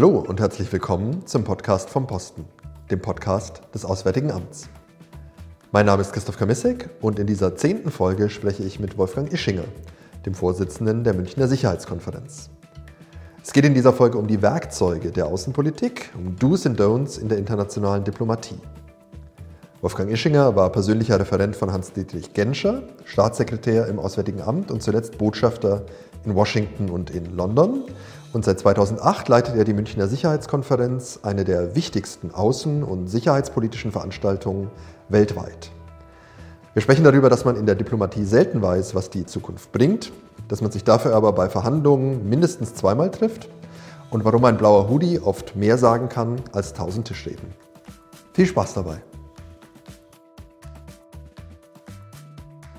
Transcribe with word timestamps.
Hallo 0.00 0.24
und 0.28 0.38
herzlich 0.38 0.72
willkommen 0.72 1.26
zum 1.26 1.42
Podcast 1.42 1.90
vom 1.90 2.06
Posten, 2.06 2.44
dem 2.88 3.02
Podcast 3.02 3.62
des 3.74 3.84
Auswärtigen 3.84 4.30
Amts. 4.30 4.68
Mein 5.72 5.86
Name 5.86 6.02
ist 6.02 6.12
Christoph 6.12 6.38
Kamissek 6.38 6.88
und 7.00 7.18
in 7.18 7.26
dieser 7.26 7.56
zehnten 7.56 7.90
Folge 7.90 8.30
spreche 8.30 8.62
ich 8.62 8.78
mit 8.78 8.96
Wolfgang 8.96 9.32
Ischinger, 9.32 9.64
dem 10.24 10.34
Vorsitzenden 10.34 11.02
der 11.02 11.14
Münchner 11.14 11.48
Sicherheitskonferenz. 11.48 12.48
Es 13.42 13.52
geht 13.52 13.64
in 13.64 13.74
dieser 13.74 13.92
Folge 13.92 14.18
um 14.18 14.28
die 14.28 14.40
Werkzeuge 14.40 15.10
der 15.10 15.26
Außenpolitik, 15.26 16.10
um 16.16 16.36
Do's 16.36 16.64
and 16.64 16.80
Don'ts 16.80 17.20
in 17.20 17.28
der 17.28 17.38
internationalen 17.38 18.04
Diplomatie. 18.04 18.60
Wolfgang 19.80 20.12
Ischinger 20.12 20.54
war 20.54 20.70
persönlicher 20.70 21.18
Referent 21.18 21.56
von 21.56 21.72
Hans-Dietrich 21.72 22.34
Genscher, 22.34 22.84
Staatssekretär 23.04 23.88
im 23.88 23.98
Auswärtigen 23.98 24.42
Amt 24.42 24.70
und 24.70 24.80
zuletzt 24.80 25.18
Botschafter 25.18 25.86
in 26.24 26.36
Washington 26.36 26.88
und 26.88 27.10
in 27.10 27.36
London. 27.36 27.82
Und 28.32 28.44
seit 28.44 28.60
2008 28.60 29.28
leitet 29.28 29.56
er 29.56 29.64
die 29.64 29.72
Münchner 29.72 30.06
Sicherheitskonferenz, 30.06 31.20
eine 31.22 31.44
der 31.44 31.74
wichtigsten 31.74 32.30
außen- 32.30 32.82
und 32.82 33.08
sicherheitspolitischen 33.08 33.90
Veranstaltungen 33.90 34.70
weltweit. 35.08 35.70
Wir 36.74 36.82
sprechen 36.82 37.04
darüber, 37.04 37.30
dass 37.30 37.44
man 37.44 37.56
in 37.56 37.64
der 37.66 37.74
Diplomatie 37.74 38.24
selten 38.24 38.60
weiß, 38.60 38.94
was 38.94 39.08
die 39.10 39.24
Zukunft 39.24 39.72
bringt, 39.72 40.12
dass 40.48 40.60
man 40.60 40.70
sich 40.70 40.84
dafür 40.84 41.14
aber 41.14 41.32
bei 41.32 41.48
Verhandlungen 41.48 42.28
mindestens 42.28 42.74
zweimal 42.74 43.10
trifft 43.10 43.48
und 44.10 44.24
warum 44.24 44.44
ein 44.44 44.58
blauer 44.58 44.88
Hoodie 44.88 45.18
oft 45.18 45.56
mehr 45.56 45.78
sagen 45.78 46.08
kann 46.08 46.36
als 46.52 46.74
tausend 46.74 47.08
Tischreden. 47.08 47.54
Viel 48.34 48.46
Spaß 48.46 48.74
dabei! 48.74 49.02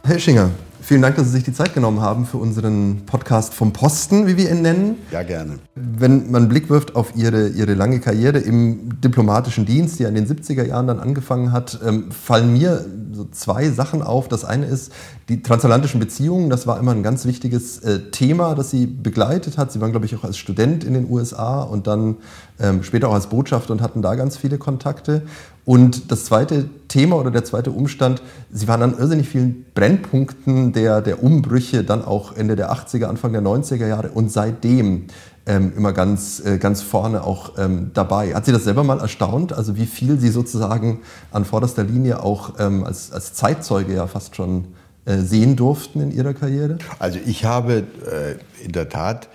Herr 0.03 0.19
Schinger, 0.19 0.49
vielen 0.89 1.03
Dank, 1.03 1.17
dass 1.17 1.27
Sie 1.27 1.33
sich 1.33 1.43
die 1.43 1.53
Zeit 1.53 1.75
genommen 1.75 2.01
haben 2.01 2.25
für 2.25 2.37
unseren 2.37 3.03
Podcast 3.05 3.53
vom 3.53 3.73
Posten, 3.73 4.25
wie 4.25 4.37
wir 4.37 4.49
ihn 4.49 4.63
nennen. 4.63 4.95
Ja, 5.11 5.21
gerne. 5.21 5.59
Wenn 5.75 6.31
man 6.31 6.41
einen 6.41 6.49
Blick 6.49 6.71
wirft 6.71 6.95
auf 6.95 7.15
Ihre, 7.15 7.49
Ihre 7.49 7.75
lange 7.75 7.99
Karriere 7.99 8.39
im 8.39 8.99
diplomatischen 8.99 9.67
Dienst, 9.67 9.99
die 9.99 10.05
in 10.05 10.15
den 10.15 10.25
70er 10.25 10.65
Jahren 10.65 10.87
dann 10.87 10.99
angefangen 10.99 11.51
hat, 11.51 11.79
ähm, 11.85 12.11
fallen 12.11 12.53
mir 12.53 12.87
so 13.11 13.25
zwei 13.25 13.69
Sachen 13.69 14.01
auf. 14.01 14.29
Das 14.29 14.43
eine 14.43 14.65
ist 14.65 14.91
die 15.29 15.43
transatlantischen 15.43 15.99
Beziehungen. 15.99 16.49
Das 16.49 16.65
war 16.65 16.79
immer 16.79 16.93
ein 16.93 17.03
ganz 17.03 17.25
wichtiges 17.25 17.77
äh, 17.83 18.09
Thema, 18.09 18.55
das 18.55 18.71
Sie 18.71 18.87
begleitet 18.87 19.59
hat. 19.59 19.71
Sie 19.71 19.81
waren, 19.81 19.91
glaube 19.91 20.07
ich, 20.07 20.15
auch 20.15 20.23
als 20.23 20.37
Student 20.39 20.83
in 20.83 20.95
den 20.95 21.07
USA 21.07 21.61
und 21.61 21.85
dann 21.85 22.17
ähm, 22.59 22.81
später 22.81 23.09
auch 23.09 23.13
als 23.13 23.27
Botschafter 23.27 23.73
und 23.73 23.83
hatten 23.83 24.01
da 24.01 24.15
ganz 24.15 24.37
viele 24.37 24.57
Kontakte. 24.57 25.21
Und 25.69 26.11
das 26.11 26.25
zweite 26.25 26.67
Thema 26.87 27.17
oder 27.17 27.29
der 27.29 27.43
zweite 27.43 27.69
Umstand, 27.69 28.23
sie 28.51 28.67
waren 28.67 28.81
an 28.81 28.97
irrsinnig 28.97 29.29
vielen 29.29 29.67
Brennpunkten 29.75 30.73
der, 30.73 30.99
der 30.99 31.21
Umbrüche, 31.21 31.83
dann 31.83 32.03
auch 32.03 32.35
Ende 32.35 32.55
der 32.55 32.71
80er, 32.71 33.05
Anfang 33.05 33.33
der 33.33 33.43
90er 33.43 33.85
Jahre 33.85 34.09
und 34.09 34.31
seitdem 34.31 35.05
ähm, 35.45 35.71
immer 35.77 35.93
ganz, 35.93 36.41
äh, 36.43 36.57
ganz 36.57 36.81
vorne 36.81 37.23
auch 37.23 37.59
ähm, 37.59 37.91
dabei. 37.93 38.33
Hat 38.33 38.45
Sie 38.45 38.51
das 38.51 38.63
selber 38.63 38.83
mal 38.83 38.99
erstaunt, 38.99 39.53
also 39.53 39.77
wie 39.77 39.85
viel 39.85 40.19
Sie 40.19 40.29
sozusagen 40.29 41.01
an 41.31 41.45
vorderster 41.45 41.83
Linie 41.83 42.23
auch 42.23 42.55
ähm, 42.57 42.83
als, 42.83 43.11
als 43.11 43.35
Zeitzeuge 43.35 43.93
ja 43.93 44.07
fast 44.07 44.35
schon 44.35 44.69
äh, 45.05 45.17
sehen 45.17 45.55
durften 45.55 46.01
in 46.01 46.09
Ihrer 46.09 46.33
Karriere? 46.33 46.79
Also 46.97 47.19
ich 47.23 47.45
habe 47.45 47.83
äh, 48.11 48.65
in 48.65 48.71
der 48.71 48.89
Tat, 48.89 49.29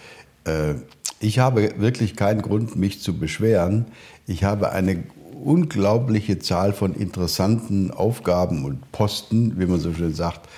äh, 0.46 0.74
ich 1.20 1.38
habe 1.38 1.74
wirklich 1.78 2.16
keinen 2.16 2.42
Grund, 2.42 2.74
mich 2.74 3.00
zu 3.00 3.16
beschweren. 3.16 3.86
Ich 4.26 4.42
habe 4.42 4.72
eine 4.72 5.04
unglaubliche 5.44 6.38
Zahl 6.38 6.72
von 6.72 6.94
interessanten 6.94 7.90
Aufgaben 7.90 8.64
und 8.64 8.90
Posten, 8.92 9.58
wie 9.58 9.66
man 9.66 9.80
so 9.80 9.92
schön 9.92 10.14
sagt, 10.14 10.48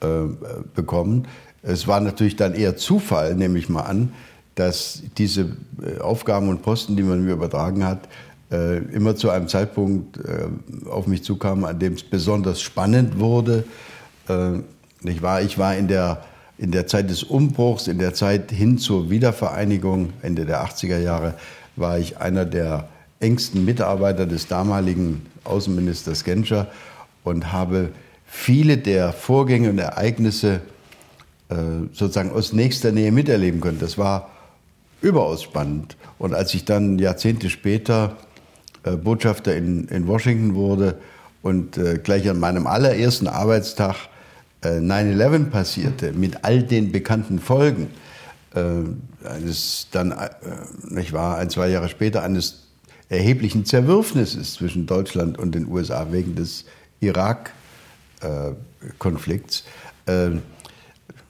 äh, 0.00 0.26
bekommen. 0.74 1.26
Es 1.62 1.86
war 1.86 2.00
natürlich 2.00 2.36
dann 2.36 2.54
eher 2.54 2.76
Zufall, 2.76 3.34
nehme 3.34 3.58
ich 3.58 3.68
mal 3.68 3.82
an, 3.82 4.12
dass 4.54 5.02
diese 5.16 5.56
äh, 5.82 5.98
Aufgaben 6.00 6.48
und 6.48 6.62
Posten, 6.62 6.96
die 6.96 7.02
man 7.02 7.24
mir 7.24 7.32
übertragen 7.32 7.84
hat, 7.84 8.08
äh, 8.50 8.78
immer 8.92 9.16
zu 9.16 9.30
einem 9.30 9.48
Zeitpunkt 9.48 10.18
auf 10.90 11.06
mich 11.06 11.24
zukamen, 11.24 11.64
an 11.64 11.78
dem 11.78 11.94
es 11.94 12.02
besonders 12.02 12.60
spannend 12.60 13.18
wurde. 13.18 13.64
Ich 15.02 15.22
war, 15.22 15.42
ich 15.42 15.58
war 15.58 15.76
in 15.76 15.88
der, 15.88 16.24
in 16.56 16.70
der 16.70 16.86
Zeit 16.86 17.10
des 17.10 17.22
Umbruchs, 17.22 17.88
in 17.88 17.98
der 17.98 18.14
Zeit 18.14 18.50
hin 18.50 18.78
zur 18.78 19.10
Wiedervereinigung, 19.10 20.12
Ende 20.22 20.46
der 20.46 20.64
80er 20.64 20.98
Jahre, 20.98 21.34
war 21.76 21.98
ich 21.98 22.18
einer 22.18 22.44
der 22.44 22.88
engsten 23.24 23.64
Mitarbeiter 23.64 24.26
des 24.26 24.46
damaligen 24.46 25.24
Außenministers 25.44 26.24
Genscher 26.24 26.68
und 27.24 27.52
habe 27.52 27.90
viele 28.26 28.76
der 28.76 29.12
Vorgänge 29.12 29.70
und 29.70 29.78
Ereignisse 29.78 30.60
äh, 31.48 31.54
sozusagen 31.92 32.32
aus 32.32 32.52
nächster 32.52 32.92
Nähe 32.92 33.12
miterleben 33.12 33.60
können. 33.60 33.78
Das 33.80 33.96
war 33.96 34.30
überaus 35.00 35.42
spannend. 35.42 35.96
Und 36.18 36.34
als 36.34 36.52
ich 36.54 36.64
dann 36.64 36.98
Jahrzehnte 36.98 37.48
später 37.48 38.16
äh, 38.82 38.92
Botschafter 38.92 39.56
in, 39.56 39.88
in 39.88 40.06
Washington 40.06 40.54
wurde 40.54 40.98
und 41.42 41.78
äh, 41.78 41.98
gleich 41.98 42.28
an 42.28 42.38
meinem 42.38 42.66
allerersten 42.66 43.26
Arbeitstag 43.26 43.96
9-11 44.62 45.50
passierte, 45.50 46.12
mit 46.12 46.42
all 46.42 46.62
den 46.62 46.90
bekannten 46.90 47.38
Folgen, 47.38 47.90
eines 49.22 49.88
dann, 49.90 50.14
ich 50.96 51.12
war 51.12 51.36
ein, 51.36 51.50
zwei 51.50 51.68
Jahre 51.68 51.90
später, 51.90 52.22
eines 52.22 52.64
erheblichen 53.08 53.64
Zerwürfnisses 53.64 54.54
zwischen 54.54 54.86
Deutschland 54.86 55.38
und 55.38 55.54
den 55.54 55.68
USA 55.68 56.08
wegen 56.10 56.34
des 56.34 56.64
Irak-Konflikts. 57.00 59.64
Äh, 60.06 60.30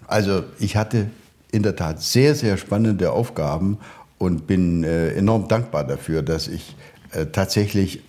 also 0.06 0.44
ich 0.58 0.76
hatte 0.76 1.08
in 1.50 1.62
der 1.62 1.76
Tat 1.76 2.02
sehr, 2.02 2.34
sehr 2.34 2.56
spannende 2.56 3.12
Aufgaben 3.12 3.78
und 4.18 4.46
bin 4.46 4.84
äh, 4.84 5.12
enorm 5.14 5.48
dankbar 5.48 5.84
dafür, 5.84 6.22
dass 6.22 6.48
ich 6.48 6.74
äh, 7.12 7.26
tatsächlich 7.26 8.00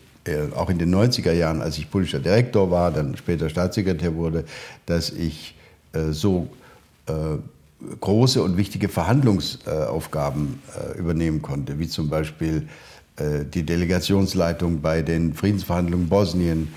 auch 0.55 0.71
in 0.71 0.79
den 0.79 0.91
90er 0.91 1.33
Jahren, 1.33 1.61
als 1.61 1.77
ich 1.77 1.91
politischer 1.91 2.17
Direktor 2.17 2.71
war, 2.71 2.89
dann 2.89 3.15
später 3.15 3.47
Staatssekretär 3.47 4.15
wurde, 4.15 4.43
dass 4.87 5.11
ich 5.11 5.53
so 6.09 6.49
große 8.01 8.41
und 8.41 8.57
wichtige 8.57 8.89
Verhandlungsaufgaben 8.89 10.63
übernehmen 10.97 11.43
konnte, 11.43 11.77
wie 11.77 11.87
zum 11.87 12.09
Beispiel 12.09 12.67
die 13.17 13.63
Delegationsleitung 13.63 14.81
bei 14.81 15.01
den 15.01 15.33
Friedensverhandlungen 15.33 16.09
Bosnien, 16.09 16.67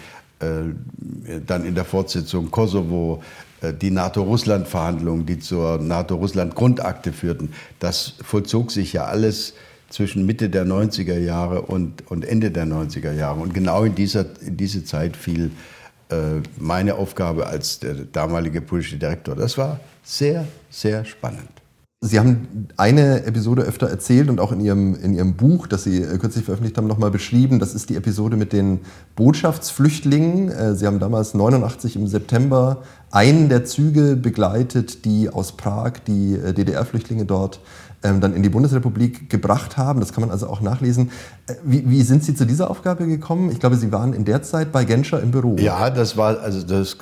äh, 0.41 1.41
dann 1.47 1.65
in 1.65 1.75
der 1.75 1.85
Fortsetzung 1.85 2.53
Kosovo, 2.53 3.23
äh, 3.61 3.75
die 3.75 3.91
NATO-Russland-Verhandlungen, 3.91 5.27
die 5.27 5.41
zur 5.41 5.79
NATO-Russland-Grundakte 5.79 7.13
führten. 7.13 7.53
Das 7.81 8.15
vollzog 8.23 8.71
sich 8.71 8.93
ja 8.93 9.07
alles 9.07 9.55
zwischen 9.91 10.27
Mitte 10.27 10.49
der 10.49 10.65
90er 10.65 11.19
Jahre 11.19 11.63
und, 11.63 12.09
und 12.09 12.25
Ende 12.25 12.53
der 12.53 12.67
90er 12.67 13.13
Jahre. 13.13 13.41
Und 13.41 13.53
genau 13.53 13.83
in, 13.83 13.97
dieser, 13.97 14.27
in 14.43 14.57
diese 14.57 14.85
Zeit 14.85 15.17
fiel 15.17 15.51
äh, 16.11 16.17
meine 16.57 16.95
Aufgabe 16.95 17.47
als 17.47 17.81
der 17.81 17.95
damalige 17.95 18.61
politische 18.61 18.97
Direktor. 18.97 19.35
Das 19.35 19.59
war 19.59 19.81
sehr, 20.05 20.47
sehr 20.71 21.05
spannend. 21.05 21.58
Sie 22.01 22.21
haben 22.21 22.69
eine 22.77 23.25
Episode 23.25 23.63
öfter 23.63 23.89
erzählt 23.89 24.31
und 24.31 24.39
auch 24.39 24.53
in 24.53 24.61
Ihrem, 24.61 24.95
in 24.95 25.15
Ihrem 25.15 25.35
Buch, 25.35 25.67
das 25.67 25.83
Sie 25.83 26.01
äh, 26.01 26.17
kürzlich 26.19 26.45
veröffentlicht 26.45 26.79
haben, 26.79 26.87
nochmal 26.87 27.11
beschrieben. 27.11 27.59
Das 27.59 27.75
ist 27.75 27.91
die 27.91 27.97
Episode 27.97 28.37
mit 28.37 28.53
den 28.53 28.83
Botschaftsflüchtlingen. 29.17 30.49
Äh, 30.49 30.75
Sie 30.77 30.87
haben 30.87 31.01
damals 31.01 31.35
89 31.35 31.97
im 31.97 32.07
September 32.07 32.85
einen 33.11 33.49
der 33.49 33.65
Züge 33.65 34.15
begleitet, 34.15 35.05
die 35.07 35.29
aus 35.29 35.57
Prag 35.57 35.95
die 36.07 36.35
äh, 36.35 36.53
DDR-Flüchtlinge 36.53 37.25
dort 37.25 37.59
ähm, 38.05 38.21
dann 38.21 38.33
in 38.33 38.45
die 38.45 38.49
Bundesrepublik 38.49 39.29
gebracht 39.29 39.77
haben. 39.77 39.99
Das 39.99 40.13
kann 40.13 40.21
man 40.21 40.31
also 40.31 40.47
auch 40.47 40.61
nachlesen. 40.61 41.11
Wie, 41.65 41.91
wie, 41.91 42.03
sind 42.03 42.23
Sie 42.23 42.37
zu 42.37 42.47
dieser 42.47 42.71
Aufgabe 42.71 43.09
gekommen? 43.09 43.51
Ich 43.51 43.59
glaube, 43.59 43.75
Sie 43.75 43.91
waren 43.91 44.13
in 44.13 44.25
der 44.25 44.43
Zeit 44.43 44.71
bei 44.71 44.85
Genscher 44.85 45.21
im 45.21 45.33
Büro. 45.33 45.57
Ja, 45.59 45.91
das 45.91 46.17
war, 46.17 46.39
also 46.39 46.63
das 46.63 46.97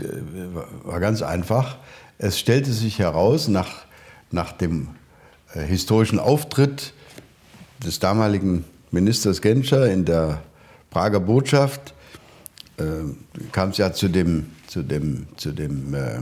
war 0.84 1.00
ganz 1.00 1.20
einfach. 1.20 1.76
Es 2.16 2.38
stellte 2.38 2.72
sich 2.72 2.98
heraus, 2.98 3.46
nach 3.48 3.85
nach 4.30 4.52
dem 4.52 4.88
äh, 5.54 5.62
historischen 5.62 6.18
Auftritt 6.18 6.92
des 7.84 7.98
damaligen 7.98 8.64
Ministers 8.90 9.42
Genscher 9.42 9.90
in 9.90 10.04
der 10.04 10.40
Prager 10.90 11.20
Botschaft 11.20 11.94
äh, 12.78 12.82
kam 13.52 13.70
es 13.70 13.78
ja 13.78 13.92
zu 13.92 14.08
dem, 14.08 14.46
zu 14.66 14.82
dem, 14.82 15.26
zu 15.36 15.52
dem, 15.52 15.94
äh, 15.94 16.16
äh 16.16 16.20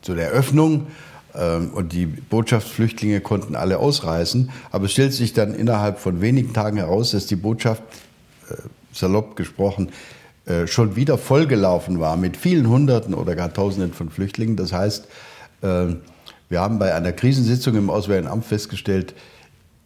zu 0.00 0.14
der 0.14 0.32
Eröffnung 0.32 0.88
äh, 1.34 1.56
und 1.58 1.92
die 1.92 2.06
Botschaftsflüchtlinge 2.06 3.20
konnten 3.20 3.54
alle 3.54 3.78
ausreisen. 3.78 4.50
Aber 4.72 4.86
es 4.86 4.92
stellt 4.92 5.12
sich 5.12 5.32
dann 5.32 5.54
innerhalb 5.54 6.00
von 6.00 6.20
wenigen 6.20 6.52
Tagen 6.52 6.78
heraus, 6.78 7.12
dass 7.12 7.26
die 7.26 7.36
Botschaft, 7.36 7.82
äh, 8.50 8.54
salopp 8.92 9.36
gesprochen, 9.36 9.90
schon 10.66 10.96
wieder 10.96 11.18
vollgelaufen 11.18 12.00
war 12.00 12.16
mit 12.16 12.36
vielen 12.36 12.68
Hunderten 12.68 13.14
oder 13.14 13.36
gar 13.36 13.54
Tausenden 13.54 13.92
von 13.92 14.10
Flüchtlingen. 14.10 14.56
Das 14.56 14.72
heißt, 14.72 15.06
wir 16.52 16.60
haben 16.60 16.78
bei 16.78 16.94
einer 16.94 17.12
Krisensitzung 17.12 17.76
im 17.76 17.88
Auswärtigen 17.88 18.30
Amt 18.30 18.44
festgestellt, 18.44 19.14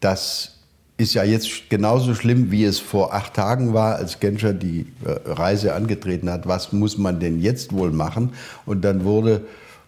das 0.01 0.57
ist 0.97 1.13
ja 1.13 1.23
jetzt 1.23 1.69
genauso 1.69 2.13
schlimm, 2.13 2.51
wie 2.51 2.65
es 2.65 2.77
vor 2.77 3.13
acht 3.13 3.35
Tagen 3.35 3.73
war, 3.73 3.95
als 3.95 4.19
Genscher 4.19 4.51
die 4.51 4.85
äh, 5.05 5.31
Reise 5.31 5.75
angetreten 5.75 6.29
hat. 6.29 6.45
Was 6.45 6.73
muss 6.73 6.97
man 6.97 7.21
denn 7.21 7.39
jetzt 7.39 7.71
wohl 7.71 7.91
machen? 7.91 8.33
Und 8.65 8.83
dann 8.83 9.05
wurde 9.05 9.45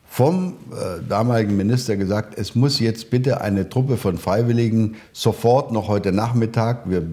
vom 0.07 0.53
äh, 0.71 1.03
damaligen 1.09 1.57
Minister 1.57 1.97
gesagt, 1.97 2.39
es 2.39 2.55
muss 2.55 2.79
jetzt 2.79 3.09
bitte 3.09 3.41
eine 3.41 3.67
Truppe 3.67 3.97
von 3.97 4.17
Freiwilligen 4.17 4.95
sofort 5.11 5.73
noch 5.73 5.89
heute 5.89 6.13
Nachmittag, 6.13 6.89
wir, 6.89 7.03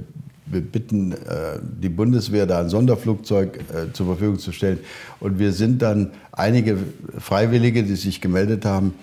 wir 0.47 0.61
bitten 0.61 1.11
äh, 1.11 1.59
die 1.63 1.89
Bundeswehr 1.89 2.47
da 2.47 2.61
ein 2.61 2.69
Sonderflugzeug 2.69 3.59
äh, 3.59 3.93
zur 3.93 4.07
Verfügung 4.07 4.39
zu 4.39 4.53
stellen. 4.53 4.79
Und 5.19 5.41
wir 5.41 5.53
sind 5.53 5.83
dann 5.83 6.13
einige 6.31 6.79
Freiwillige, 7.19 7.83
die 7.83 7.97
sich 7.97 8.21
gemeldet 8.21 8.65
haben, 8.65 8.95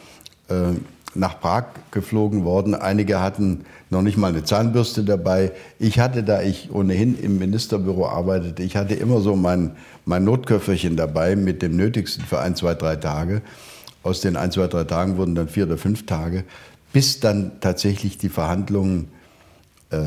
äh, 0.50 0.74
nach 1.16 1.40
Prag 1.40 1.66
geflogen 1.92 2.44
worden. 2.44 2.74
Einige 2.76 3.20
hatten 3.20 3.66
noch 3.90 4.02
nicht 4.02 4.18
mal 4.18 4.30
eine 4.30 4.44
Zahnbürste 4.44 5.04
dabei. 5.04 5.52
Ich 5.80 6.00
hatte, 6.00 6.24
da 6.24 6.42
ich 6.42 6.72
ohnehin 6.74 7.18
im 7.20 7.38
Ministerbüro 7.38 8.08
arbeitete, 8.08 8.64
ich 8.64 8.76
hatte 8.76 8.96
immer 8.96 9.22
so 9.22 9.36
mein, 9.36 9.76
mein 10.06 10.24
Notköfferchen 10.24 10.98
dabei 10.98 11.36
mit 11.36 11.62
dem 11.62 11.78
Nötigsten 11.78 12.26
für 12.26 12.40
ein, 12.40 12.56
zwei, 12.56 12.74
drei 12.74 12.96
Tage. 12.96 13.42
Aus 14.02 14.22
den 14.22 14.36
ein, 14.36 14.52
zwei, 14.52 14.68
drei 14.68 14.84
Tagen 14.84 15.18
wurden 15.18 15.36
dann 15.36 15.48
vier 15.48 15.66
oder 15.66 15.78
fünf 15.78 16.06
Tage, 16.06 16.44
bis 16.92 17.20
dann 17.20 17.52
tatsächlich 17.62 18.18
die 18.18 18.30
Verhandlungen 18.30 19.08
äh, 19.92 19.98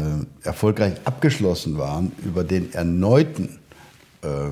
erfolgreich 0.43 0.95
abgeschlossen 1.05 1.79
waren 1.79 2.13
über 2.25 2.45
den 2.45 2.73
erneuten 2.73 3.59
äh, 4.23 4.27
äh, 4.27 4.51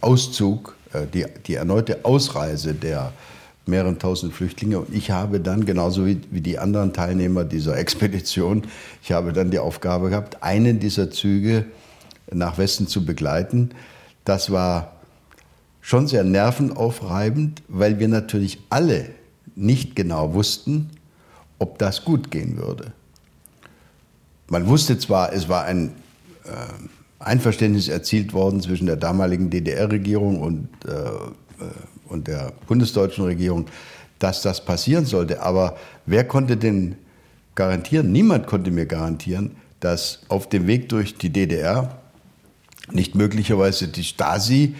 Auszug, 0.00 0.74
äh, 0.92 1.06
die, 1.12 1.26
die 1.46 1.54
erneute 1.54 2.04
Ausreise 2.04 2.74
der 2.74 3.12
mehreren 3.66 3.98
tausend 3.98 4.34
Flüchtlinge. 4.34 4.78
Und 4.80 4.94
ich 4.94 5.10
habe 5.10 5.40
dann, 5.40 5.64
genauso 5.64 6.06
wie, 6.06 6.20
wie 6.30 6.40
die 6.40 6.58
anderen 6.58 6.92
Teilnehmer 6.92 7.44
dieser 7.44 7.76
Expedition, 7.76 8.62
ich 9.02 9.12
habe 9.12 9.32
dann 9.32 9.50
die 9.50 9.58
Aufgabe 9.58 10.10
gehabt, 10.10 10.42
einen 10.42 10.80
dieser 10.80 11.10
Züge 11.10 11.64
nach 12.32 12.58
Westen 12.58 12.86
zu 12.86 13.04
begleiten. 13.04 13.70
Das 14.24 14.50
war 14.50 14.92
schon 15.80 16.06
sehr 16.06 16.24
nervenaufreibend, 16.24 17.62
weil 17.68 17.98
wir 17.98 18.08
natürlich 18.08 18.58
alle 18.70 19.10
nicht 19.54 19.94
genau 19.94 20.34
wussten, 20.34 20.90
ob 21.58 21.78
das 21.78 22.04
gut 22.04 22.30
gehen 22.30 22.56
würde. 22.56 22.92
Man 24.48 24.66
wusste 24.66 24.98
zwar, 24.98 25.32
es 25.32 25.48
war 25.48 25.64
ein 25.64 25.92
äh, 26.44 26.50
Einverständnis 27.18 27.88
erzielt 27.88 28.32
worden 28.32 28.60
zwischen 28.60 28.86
der 28.86 28.96
damaligen 28.96 29.50
DDR-Regierung 29.50 30.40
und 30.40 30.68
äh, 30.86 30.90
äh 30.90 31.70
und 32.12 32.28
der 32.28 32.52
bundesdeutschen 32.68 33.24
Regierung, 33.24 33.66
dass 34.18 34.42
das 34.42 34.64
passieren 34.64 35.04
sollte. 35.04 35.42
Aber 35.42 35.76
wer 36.06 36.24
konnte 36.24 36.56
denn 36.56 36.96
garantieren? 37.54 38.12
Niemand 38.12 38.46
konnte 38.46 38.70
mir 38.70 38.86
garantieren, 38.86 39.52
dass 39.80 40.20
auf 40.28 40.48
dem 40.48 40.66
Weg 40.66 40.88
durch 40.88 41.16
die 41.16 41.30
DDR 41.30 41.98
nicht 42.92 43.14
möglicherweise 43.14 43.88
die 43.88 44.04
Stasi 44.04 44.74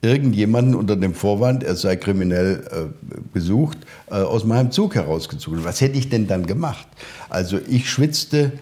irgendjemanden 0.00 0.74
unter 0.74 0.96
dem 0.96 1.14
Vorwand, 1.14 1.64
er 1.64 1.74
sei 1.74 1.96
kriminell 1.96 2.90
äh, 3.34 3.38
äh, 3.38 4.14
aus 4.14 4.44
meinem 4.44 4.70
Zug 4.70 4.94
herausgezogen. 4.94 5.64
Was 5.64 5.80
hätte 5.80 5.98
ich 5.98 6.08
denn 6.08 6.26
dann 6.26 6.46
gemacht? 6.46 6.86
Also 7.28 7.58
ich 7.68 7.90
schwitzte 7.90 8.52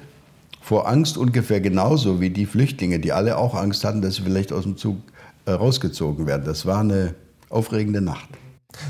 vor 0.62 0.88
Angst 0.88 1.18
ungefähr 1.18 1.60
genauso 1.60 2.20
wie 2.20 2.30
die 2.30 2.46
Flüchtlinge, 2.46 2.98
die 2.98 3.12
alle 3.12 3.36
auch 3.36 3.54
Angst 3.54 3.84
hatten, 3.84 4.02
dass 4.02 4.16
sie 4.16 4.22
vielleicht 4.22 4.52
aus 4.52 4.64
dem 4.64 4.76
Zug 4.76 4.96
äh, 5.44 5.52
rausgezogen 5.52 6.26
werden. 6.26 6.44
Das 6.44 6.66
war 6.66 6.80
eine 6.80 7.14
aufregende 7.50 8.00
Nacht. 8.00 8.28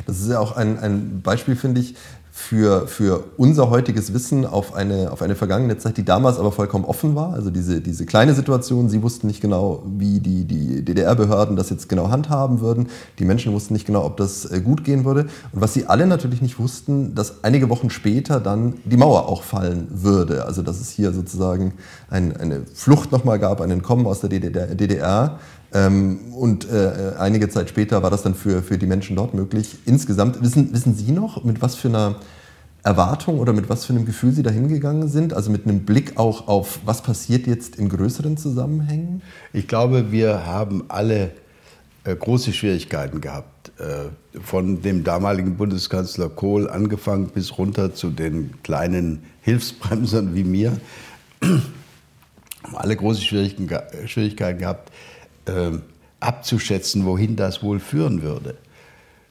Das 0.07 0.21
ist 0.21 0.29
ja 0.29 0.41
auch 0.41 0.57
ein, 0.57 0.79
ein 0.79 1.23
Beispiel, 1.23 1.57
finde 1.57 1.81
ich, 1.81 1.95
für, 2.37 2.87
für 2.87 3.25
unser 3.39 3.71
heutiges 3.71 4.13
Wissen 4.13 4.45
auf 4.45 4.75
eine, 4.75 5.11
auf 5.11 5.23
eine 5.23 5.35
vergangene 5.35 5.79
Zeit, 5.79 5.97
die 5.97 6.05
damals 6.05 6.39
aber 6.39 6.53
vollkommen 6.53 6.85
offen 6.85 7.15
war. 7.15 7.33
Also 7.33 7.49
diese, 7.49 7.81
diese 7.81 8.05
kleine 8.05 8.35
Situation, 8.35 8.91
sie 8.91 9.03
wussten 9.03 9.27
nicht 9.27 9.41
genau, 9.41 9.83
wie 9.87 10.21
die, 10.21 10.45
die 10.45 10.85
DDR-Behörden 10.85 11.57
das 11.57 11.71
jetzt 11.71 11.89
genau 11.89 12.11
handhaben 12.11 12.61
würden. 12.61 12.89
Die 13.19 13.25
Menschen 13.25 13.55
wussten 13.55 13.73
nicht 13.73 13.87
genau, 13.87 14.05
ob 14.05 14.19
das 14.19 14.45
äh, 14.45 14.61
gut 14.61 14.85
gehen 14.85 15.07
würde. 15.07 15.23
Und 15.53 15.63
was 15.63 15.73
sie 15.73 15.87
alle 15.87 16.07
natürlich 16.07 16.43
nicht 16.43 16.59
wussten, 16.59 17.15
dass 17.15 17.43
einige 17.43 17.71
Wochen 17.71 17.89
später 17.89 18.39
dann 18.39 18.75
die 18.85 18.99
Mauer 18.99 19.31
auch 19.31 19.43
fallen 19.43 19.89
würde. 19.91 20.45
Also 20.45 20.61
dass 20.61 20.79
es 20.79 20.91
hier 20.91 21.13
sozusagen 21.13 21.73
ein, 22.11 22.37
eine 22.37 22.67
Flucht 22.75 23.13
nochmal 23.13 23.39
gab, 23.39 23.63
ein 23.63 23.71
Entkommen 23.71 24.07
aus 24.07 24.21
der 24.21 24.29
DDR, 24.29 24.75
DDR 24.75 25.39
ähm, 25.73 26.33
und 26.33 26.71
äh, 26.71 27.13
einige 27.19 27.49
Zeit 27.49 27.69
später 27.69 28.03
war 28.03 28.11
das 28.11 28.23
dann 28.23 28.35
für, 28.35 28.63
für 28.63 28.79
die 28.79 28.87
Menschen 28.87 29.17
dort 29.17 29.35
möglich. 29.35 29.77
Insgesamt, 29.85 30.41
wissen, 30.43 30.73
wissen 30.73 30.95
Sie 30.95 31.13
noch, 31.13 31.45
mit 31.45 31.63
was 31.63 31.75
für 31.75 31.89
einer 31.89 32.17
Erwartung 32.83 33.41
oder 33.41 33.53
mit 33.53 33.69
was 33.69 33.85
für 33.85 33.93
einem 33.93 34.07
Gefühl 34.07 34.33
Sie 34.33 34.43
da 34.45 34.51
hingegangen 34.51 35.09
sind? 35.09 35.35
Also 35.35 35.51
mit 35.51 35.65
einem 35.67 35.81
Blick 35.81 36.17
auch 36.19 36.47
auf, 36.47 36.79
was 36.85 37.03
passiert 37.03 37.47
jetzt 37.47 37.77
in 37.77 37.89
größeren 37.89 38.37
Zusammenhängen? 38.37 39.23
Ich 39.53 39.67
glaube, 39.67 40.13
wir 40.13 40.47
haben 40.47 40.85
alle 40.89 41.33
äh, 42.05 42.15
große 42.15 42.53
Schwierigkeiten 42.53 43.21
gehabt. 43.21 43.73
Äh, 43.81 44.41
von 44.41 44.83
dem 44.83 45.03
damaligen 45.03 45.57
Bundeskanzler 45.57 46.29
Kohl 46.29 46.71
angefangen 46.71 47.29
bis 47.29 47.59
runter 47.59 47.95
zu 47.95 48.11
den 48.11 48.55
kleinen 48.63 49.25
Hilfsbremsern 49.43 50.35
wie 50.35 50.45
mir. 50.45 50.79
haben 51.43 52.77
alle 52.77 52.97
große 52.97 53.21
Schwierigkeiten 53.21 54.59
gehabt, 54.59 54.93
äh, 55.47 55.73
abzuschätzen, 56.21 57.05
wohin 57.05 57.37
das 57.37 57.63
wohl 57.63 57.81
führen 57.81 58.23
würde. 58.23 58.57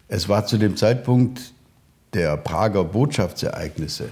Es 0.08 0.30
war 0.30 0.46
zu 0.46 0.58
dem 0.58 0.76
Zeitpunkt 0.76 1.54
der 2.14 2.38
Prager 2.38 2.84
Botschaftsereignisse 2.84 4.10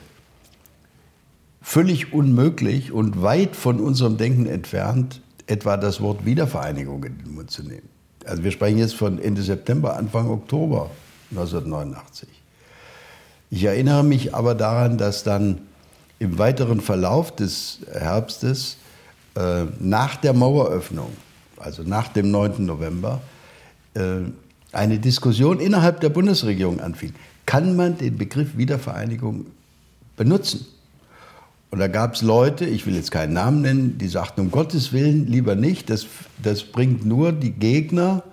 völlig 1.64 2.14
unmöglich 2.14 2.92
und 2.92 3.24
weit 3.24 3.56
von 3.56 3.80
unserem 3.80 4.18
Denken 4.18 4.46
entfernt, 4.46 5.22
etwa 5.48 5.78
das 5.78 6.02
Wort 6.02 6.26
Wiedervereinigung 6.26 7.04
in 7.06 7.18
den 7.18 7.34
Mund 7.34 7.50
zu 7.50 7.64
nehmen. 7.64 7.90
Also 8.26 8.44
wir 8.44 8.52
sprechen 8.52 8.78
jetzt 8.78 8.96
von 8.96 9.18
Ende 9.18 9.42
September, 9.42 9.96
Anfang 9.96 10.30
Oktober 10.30 10.92
1989. 11.32 12.28
Ich 13.50 13.64
erinnere 13.64 14.04
mich 14.04 14.36
aber 14.36 14.56
daran, 14.56 14.98
dass 14.98 15.24
dann 15.24 15.62
im 16.20 16.38
weiteren 16.38 16.82
Verlauf 16.82 17.36
des 17.36 17.80
Herbstes 17.92 18.78
äh, 19.36 19.66
nach 19.80 20.16
der 20.18 20.34
Maueröffnung 20.34 21.12
also 21.64 21.84
nach 21.84 22.08
dem 22.10 22.32
9. 22.32 22.66
November, 22.66 23.22
äh, 23.94 24.20
eine 24.72 25.00
Diskussion 25.00 25.60
innerhalb 25.60 26.02
der 26.02 26.10
Bundesregierung 26.10 26.80
anfing. 26.80 27.14
Kann 27.46 27.76
man 27.76 27.98
den 27.98 28.18
Begriff 28.18 28.58
Wiedervereinigung 28.58 29.46
benutzen? 30.18 30.66
Und 31.70 31.80
da 31.80 31.88
gab 31.88 32.16
es 32.16 32.22
Leute, 32.22 32.66
ich 32.66 32.86
will 32.86 32.96
jetzt 32.96 33.12
keinen 33.12 33.34
Namen 33.34 33.62
nennen, 33.62 33.98
die 33.98 34.08
sagten, 34.08 34.42
um 34.42 34.52
Gottes 34.52 34.94
Willen 34.94 35.28
lieber 35.28 35.56
nicht, 35.56 35.90
das, 35.90 36.06
das 36.42 36.64
bringt 36.64 37.06
nur 37.06 37.32
die 37.32 37.52
Gegner 37.52 38.24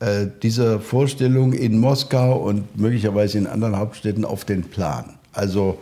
äh, 0.00 0.26
dieser 0.42 0.78
Vorstellung 0.78 1.54
in 1.54 1.78
Moskau 1.78 2.36
und 2.36 2.78
möglicherweise 2.78 3.38
in 3.38 3.46
anderen 3.46 3.76
Hauptstädten 3.76 4.24
auf 4.24 4.44
den 4.44 4.64
Plan. 4.64 5.14
Also 5.32 5.78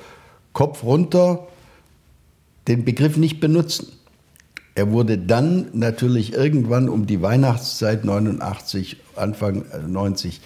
Kopf 0.53 0.85
runter, 0.85 1.47
den 2.69 2.85
Begriff 2.85 3.17
nicht 3.17 3.41
benutzen. 3.41 3.89
Er 4.77 4.93
wurde 4.93 5.17
dann 5.17 5.69
natürlich 5.73 6.35
irgendwann 6.35 6.91
um 6.91 7.07
die 7.07 7.23
Weihnachtszeit 7.23 8.05
89, 8.05 8.99
Anfang 9.17 9.65
90 9.89 10.43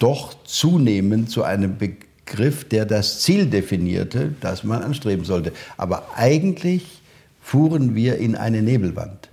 doch 0.00 0.34
zunehmend 0.44 1.30
zu 1.30 1.44
einem 1.44 1.78
Begriff, 1.78 2.68
der 2.68 2.84
das 2.84 3.20
Ziel 3.20 3.46
definierte, 3.46 4.34
das 4.40 4.64
man 4.64 4.82
anstreben 4.82 5.24
sollte. 5.24 5.52
Aber 5.76 6.08
eigentlich 6.16 7.00
fuhren 7.40 7.94
wir 7.94 8.18
in 8.18 8.34
eine 8.34 8.60
Nebelwand. 8.60 9.28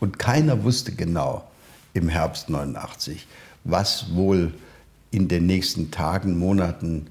Und 0.00 0.18
keiner 0.18 0.62
wusste 0.62 0.92
genau 0.92 1.48
im 1.94 2.10
Herbst 2.10 2.50
89, 2.50 3.26
was 3.64 4.14
wohl 4.14 4.52
in 5.10 5.28
den 5.28 5.46
nächsten 5.46 5.90
Tagen, 5.90 6.38
Monaten 6.38 7.06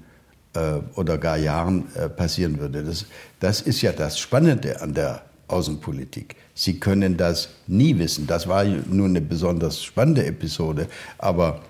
äh, 0.54 0.74
oder 0.94 1.18
gar 1.18 1.38
Jahren 1.38 1.86
äh, 1.96 2.08
passieren 2.08 2.60
würde. 2.60 2.84
Das, 2.84 3.06
das 3.40 3.62
ist 3.62 3.82
ja 3.82 3.90
das 3.90 4.20
Spannende 4.20 4.80
an 4.80 4.94
der 4.94 5.22
Außenpolitik. 5.48 6.36
Sie 6.54 6.80
können 6.80 7.16
das 7.16 7.48
nie 7.66 7.98
wissen. 7.98 8.26
Das 8.26 8.48
war 8.48 8.64
nur 8.64 9.06
eine 9.06 9.20
besonders 9.20 9.82
spannende 9.82 10.24
Episode. 10.26 10.88
Aber 11.18 11.62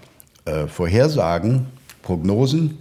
äh, 0.45 0.67
Vorhersagen, 0.67 1.67
Prognosen 2.03 2.79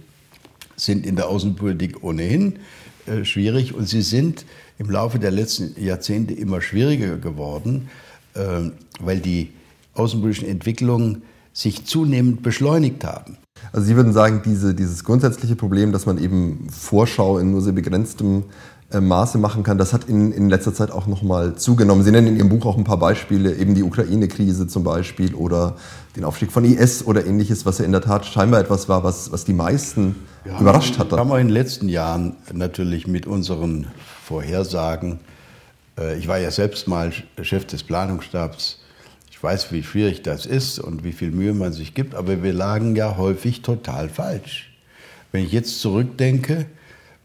sind 0.76 1.06
in 1.06 1.16
der 1.16 1.28
Außenpolitik 1.28 2.02
ohnehin 2.02 2.58
äh, 3.06 3.24
schwierig 3.24 3.74
und 3.74 3.88
sie 3.88 4.02
sind 4.02 4.44
im 4.78 4.90
Laufe 4.90 5.18
der 5.18 5.30
letzten 5.30 5.74
Jahrzehnte 5.82 6.34
immer 6.34 6.60
schwieriger 6.60 7.16
geworden, 7.16 7.88
äh, 8.34 8.70
weil 9.00 9.20
die 9.20 9.52
außenpolitischen 9.94 10.48
Entwicklungen 10.48 11.22
sich 11.52 11.86
zunehmend 11.86 12.42
beschleunigt 12.42 13.04
haben. 13.04 13.38
Also 13.72 13.86
Sie 13.86 13.96
würden 13.96 14.12
sagen, 14.12 14.42
diese, 14.44 14.74
dieses 14.74 15.04
grundsätzliche 15.04 15.56
Problem, 15.56 15.90
dass 15.92 16.06
man 16.06 16.22
eben 16.22 16.68
Vorschau 16.70 17.38
in 17.38 17.50
nur 17.50 17.62
sehr 17.62 17.72
begrenztem 17.72 18.44
äh, 18.92 19.00
Maße 19.00 19.38
machen 19.38 19.64
kann, 19.64 19.78
das 19.78 19.92
hat 19.92 20.04
in, 20.08 20.30
in 20.30 20.48
letzter 20.48 20.72
Zeit 20.72 20.92
auch 20.92 21.08
nochmal 21.08 21.56
zugenommen. 21.56 22.04
Sie 22.04 22.12
nennen 22.12 22.28
in 22.28 22.36
Ihrem 22.36 22.48
Buch 22.48 22.66
auch 22.66 22.76
ein 22.76 22.84
paar 22.84 22.98
Beispiele, 22.98 23.54
eben 23.56 23.74
die 23.74 23.82
Ukraine-Krise 23.82 24.68
zum 24.68 24.84
Beispiel 24.84 25.34
oder 25.34 25.74
den 26.14 26.22
Aufstieg 26.22 26.52
von 26.52 26.64
IS 26.64 27.04
oder 27.04 27.26
ähnliches, 27.26 27.66
was 27.66 27.78
ja 27.78 27.84
in 27.84 27.90
der 27.90 28.00
Tat 28.00 28.26
scheinbar 28.26 28.60
etwas 28.60 28.88
war, 28.88 29.02
was, 29.02 29.32
was 29.32 29.44
die 29.44 29.54
meisten 29.54 30.14
wir 30.44 30.60
überrascht 30.60 30.98
hat. 30.98 31.10
Wir 31.10 31.18
haben 31.18 31.30
wir 31.30 31.40
in 31.40 31.48
den 31.48 31.54
letzten 31.54 31.88
Jahren 31.88 32.36
natürlich 32.52 33.08
mit 33.08 33.26
unseren 33.26 33.88
Vorhersagen, 34.24 35.18
äh, 35.98 36.16
ich 36.16 36.28
war 36.28 36.38
ja 36.38 36.52
selbst 36.52 36.86
mal 36.86 37.12
Chef 37.42 37.64
des 37.66 37.82
Planungsstabs, 37.82 38.78
Ich 39.32 39.42
weiß, 39.42 39.72
wie 39.72 39.82
schwierig 39.82 40.22
das 40.22 40.46
ist 40.46 40.78
und 40.78 41.02
wie 41.02 41.12
viel 41.12 41.32
Mühe 41.32 41.54
man 41.54 41.72
sich 41.72 41.92
gibt, 41.92 42.14
aber 42.14 42.42
wir 42.44 42.52
lagen 42.52 42.94
ja 42.94 43.16
häufig 43.16 43.62
total 43.62 44.08
falsch. 44.08 44.70
Wenn 45.32 45.44
ich 45.44 45.50
jetzt 45.50 45.80
zurückdenke, 45.80 46.66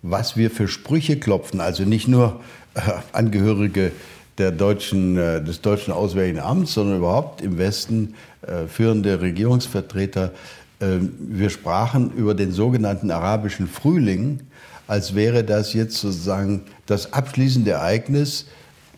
was 0.01 0.35
wir 0.37 0.49
für 0.49 0.67
Sprüche 0.67 1.17
klopfen, 1.17 1.61
also 1.61 1.83
nicht 1.83 2.07
nur 2.07 2.39
äh, 2.75 2.79
Angehörige 3.11 3.91
der 4.37 4.51
deutschen, 4.51 5.17
äh, 5.17 5.43
des 5.43 5.61
deutschen 5.61 5.93
Auswärtigen 5.93 6.39
Amts, 6.39 6.73
sondern 6.73 6.97
überhaupt 6.97 7.41
im 7.41 7.57
Westen 7.57 8.15
äh, 8.41 8.67
führende 8.67 9.21
Regierungsvertreter. 9.21 10.31
Äh, 10.79 10.85
wir 11.19 11.49
sprachen 11.49 12.11
über 12.13 12.33
den 12.33 12.51
sogenannten 12.51 13.11
arabischen 13.11 13.67
Frühling, 13.67 14.39
als 14.87 15.15
wäre 15.15 15.43
das 15.43 15.73
jetzt 15.73 15.97
sozusagen 15.97 16.63
das 16.85 17.13
abschließende 17.13 17.71
Ereignis 17.71 18.47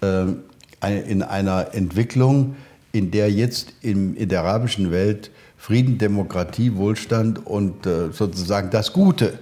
äh, 0.01 0.25
in 1.07 1.21
einer 1.21 1.73
Entwicklung, 1.73 2.55
in 2.91 3.11
der 3.11 3.31
jetzt 3.31 3.73
in, 3.81 4.15
in 4.15 4.29
der 4.29 4.41
arabischen 4.41 4.91
Welt 4.91 5.31
Frieden, 5.57 5.97
Demokratie, 5.97 6.75
Wohlstand 6.75 7.45
und 7.45 7.85
äh, 7.85 8.11
sozusagen 8.11 8.69
das 8.69 8.91
Gute 8.91 9.39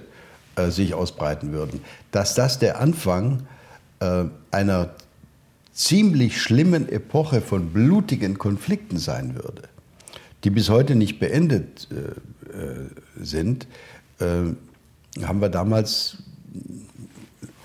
äh, 0.56 0.70
sich 0.70 0.94
ausbreiten 0.94 1.52
würden. 1.52 1.80
Dass 2.10 2.34
das 2.34 2.58
der 2.58 2.80
Anfang 2.80 3.46
äh, 4.00 4.24
einer 4.50 4.90
ziemlich 5.72 6.40
schlimmen 6.40 6.88
Epoche 6.88 7.40
von 7.40 7.70
blutigen 7.70 8.38
Konflikten 8.38 8.98
sein 8.98 9.34
würde, 9.34 9.62
die 10.44 10.50
bis 10.50 10.68
heute 10.68 10.94
nicht 10.94 11.18
beendet 11.18 11.88
äh, 11.90 11.94
äh, 12.56 12.88
sind, 13.20 13.66
äh, 14.18 15.24
haben 15.24 15.40
wir 15.40 15.48
damals, 15.48 16.18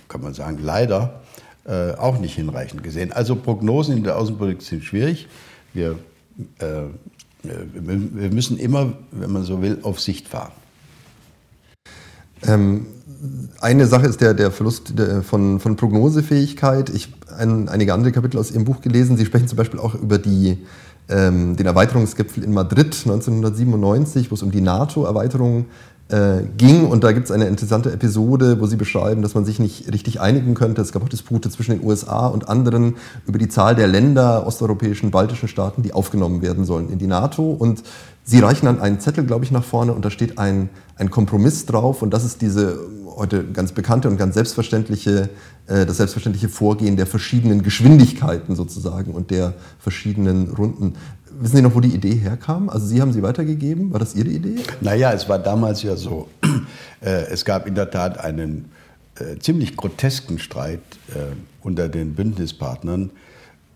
kann 0.07 0.21
man 0.21 0.33
sagen, 0.33 0.59
leider 0.61 1.21
auch 1.97 2.17
nicht 2.17 2.35
hinreichend 2.35 2.81
gesehen. 2.81 3.11
Also 3.11 3.35
Prognosen 3.35 3.97
in 3.97 4.03
der 4.05 4.17
Außenpolitik 4.17 4.61
sind 4.61 4.85
schwierig. 4.85 5.27
Wir, 5.73 5.99
wir 7.43 8.29
müssen 8.31 8.57
immer, 8.57 8.93
wenn 9.11 9.31
man 9.31 9.43
so 9.43 9.61
will, 9.61 9.79
auf 9.81 9.99
Sicht 9.99 10.29
fahren. 10.29 10.53
Ähm, 12.45 12.87
eine 13.59 13.87
Sache 13.87 14.05
ist 14.05 14.21
der, 14.21 14.33
der 14.33 14.51
Verlust 14.51 14.93
von, 15.23 15.59
von 15.59 15.75
Prognosefähigkeit. 15.75 16.89
Ich 16.89 17.13
habe 17.27 17.39
ein, 17.39 17.69
einige 17.69 17.93
andere 17.93 18.11
Kapitel 18.11 18.37
aus 18.37 18.51
Ihrem 18.51 18.65
Buch 18.65 18.81
gelesen. 18.81 19.17
Sie 19.17 19.25
sprechen 19.25 19.47
zum 19.47 19.57
Beispiel 19.57 19.79
auch 19.79 19.95
über 19.95 20.17
die, 20.17 20.59
ähm, 21.09 21.55
den 21.55 21.65
Erweiterungsgipfel 21.65 22.43
in 22.43 22.53
Madrid 22.53 22.95
1997, 23.05 24.29
wo 24.29 24.35
es 24.35 24.43
um 24.43 24.51
die 24.51 24.61
NATO-Erweiterung 24.61 25.65
äh, 26.09 26.43
ging. 26.57 26.85
Und 26.85 27.03
da 27.03 27.11
gibt 27.11 27.25
es 27.25 27.31
eine 27.31 27.47
interessante 27.47 27.91
Episode, 27.91 28.59
wo 28.59 28.65
sie 28.65 28.77
beschreiben, 28.77 29.21
dass 29.21 29.33
man 29.33 29.45
sich 29.45 29.59
nicht 29.59 29.91
richtig 29.91 30.21
einigen 30.21 30.53
könnte. 30.53 30.81
Es 30.81 30.91
gab 30.91 31.03
auch 31.03 31.09
Dispute 31.09 31.49
zwischen 31.49 31.71
den 31.71 31.85
USA 31.85 32.27
und 32.27 32.47
anderen 32.47 32.95
über 33.25 33.39
die 33.39 33.49
Zahl 33.49 33.75
der 33.75 33.87
Länder, 33.87 34.45
osteuropäischen, 34.47 35.11
baltischen 35.11 35.49
Staaten, 35.49 35.83
die 35.83 35.93
aufgenommen 35.93 36.41
werden 36.41 36.65
sollen 36.65 36.89
in 36.89 36.99
die 36.99 37.07
NATO. 37.07 37.51
Und 37.51 37.83
sie 38.27 38.39
reichen 38.39 38.65
dann 38.65 38.79
einen 38.79 38.99
Zettel, 38.99 39.25
glaube 39.25 39.45
ich, 39.45 39.51
nach 39.51 39.63
vorne 39.63 39.93
und 39.93 40.03
da 40.03 40.11
steht 40.11 40.37
ein, 40.37 40.69
ein 40.97 41.09
Kompromiss 41.09 41.65
drauf. 41.65 42.01
Und 42.01 42.13
das 42.13 42.25
ist 42.25 42.41
diese 42.41 42.77
heute 43.15 43.45
ganz 43.45 43.71
bekannte 43.71 44.09
und 44.09 44.17
ganz 44.17 44.35
selbstverständliche, 44.35 45.29
äh, 45.65 45.85
das 45.85 45.97
selbstverständliche 45.97 46.49
Vorgehen 46.49 46.97
der 46.97 47.07
verschiedenen 47.07 47.63
Geschwindigkeiten 47.63 48.55
sozusagen 48.55 49.13
und 49.13 49.31
der 49.31 49.53
verschiedenen 49.79 50.51
Runden. 50.51 50.95
Wissen 51.39 51.55
Sie 51.55 51.61
noch, 51.61 51.73
wo 51.73 51.79
die 51.79 51.95
Idee 51.95 52.15
herkam? 52.15 52.69
Also 52.69 52.85
Sie 52.85 53.01
haben 53.01 53.13
sie 53.13 53.23
weitergegeben. 53.23 53.93
War 53.93 53.99
das 53.99 54.13
Ihre 54.13 54.29
Idee? 54.29 54.57
Naja, 54.81 55.13
es 55.13 55.29
war 55.29 55.39
damals 55.39 55.81
ja 55.81 55.95
so. 55.95 56.27
Äh, 56.99 57.27
es 57.29 57.45
gab 57.45 57.67
in 57.67 57.75
der 57.75 57.91
Tat 57.91 58.19
einen 58.19 58.71
äh, 59.19 59.37
ziemlich 59.37 59.77
grotesken 59.77 60.39
Streit 60.39 60.79
äh, 61.09 61.35
unter 61.61 61.89
den 61.89 62.15
Bündnispartnern 62.15 63.11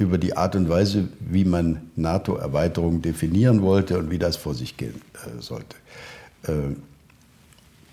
über 0.01 0.17
die 0.17 0.35
Art 0.35 0.55
und 0.55 0.69
Weise, 0.69 1.07
wie 1.19 1.45
man 1.45 1.89
NATO-Erweiterung 1.95 3.01
definieren 3.01 3.61
wollte 3.61 3.97
und 3.97 4.09
wie 4.09 4.19
das 4.19 4.35
vor 4.35 4.53
sich 4.53 4.77
gehen 4.77 5.01
äh, 5.13 5.41
sollte. 5.41 5.75
Äh, 6.43 6.75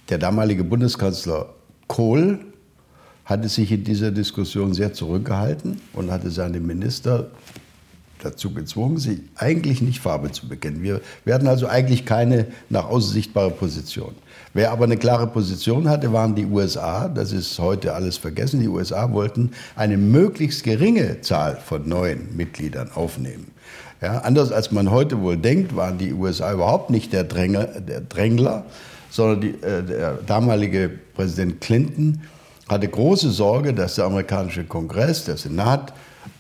der 0.09 0.19
damalige 0.19 0.65
Bundeskanzler 0.65 1.55
Kohl 1.87 2.39
hatte 3.25 3.49
sich 3.49 3.71
in 3.71 3.85
dieser 3.85 4.11
Diskussion 4.11 4.73
sehr 4.73 4.95
zurückgehalten 4.95 5.81
und 5.93 6.11
hatte 6.11 6.31
seine 6.31 6.61
Minister 6.61 7.31
dazu 8.19 8.53
gezwungen, 8.53 8.99
sich 8.99 9.19
eigentlich 9.37 9.81
nicht 9.83 10.01
Farbe 10.01 10.31
zu 10.33 10.49
bekennen. 10.49 10.83
Wir, 10.83 11.01
wir 11.25 11.35
hatten 11.35 11.47
also 11.47 11.67
eigentlich 11.67 12.05
keine 12.05 12.47
nach 12.69 12.89
außen 12.89 13.13
sichtbare 13.13 13.51
Position. 13.51 14.15
Wer 14.55 14.73
aber 14.73 14.85
eine 14.85 14.97
klare 14.97 15.27
Position 15.27 15.89
hatte, 15.89 16.13
waren 16.13 16.35
die 16.35 16.47
USA. 16.47 17.09
Das 17.09 17.33
ist 17.33 17.59
heute 17.59 17.95
alles 17.95 18.17
vergessen. 18.17 18.61
Die 18.61 18.69
USA 18.69 19.13
wollten 19.13 19.53
eine 19.77 19.97
möglichst 19.97 20.65
geringe 20.65 21.21
Zahl 21.21 21.57
von 21.57 21.89
neuen 21.89 22.37
Mitgliedern 22.37 22.91
aufnehmen. 22.95 23.53
Ja, 24.01 24.19
anders 24.19 24.53
als 24.53 24.71
man 24.71 24.91
heute 24.91 25.21
wohl 25.21 25.37
denkt, 25.37 25.75
waren 25.75 25.99
die 25.99 26.13
USA 26.13 26.53
überhaupt 26.53 26.91
nicht 26.91 27.13
der, 27.13 27.25
Drängler, 27.25 27.67
der 27.67 28.01
Drängler 28.01 28.65
sondern 29.11 29.41
die, 29.41 29.55
äh, 29.63 29.83
der 29.83 30.15
damalige 30.27 30.91
Präsident 31.15 31.61
Clinton 31.61 32.21
hatte 32.69 32.89
große 32.89 33.31
Sorge, 33.31 33.73
dass 33.73 33.95
der 33.95 34.05
amerikanische 34.05 34.65
Kongress, 34.65 35.25
der 35.25 35.37
Senat, 35.37 35.93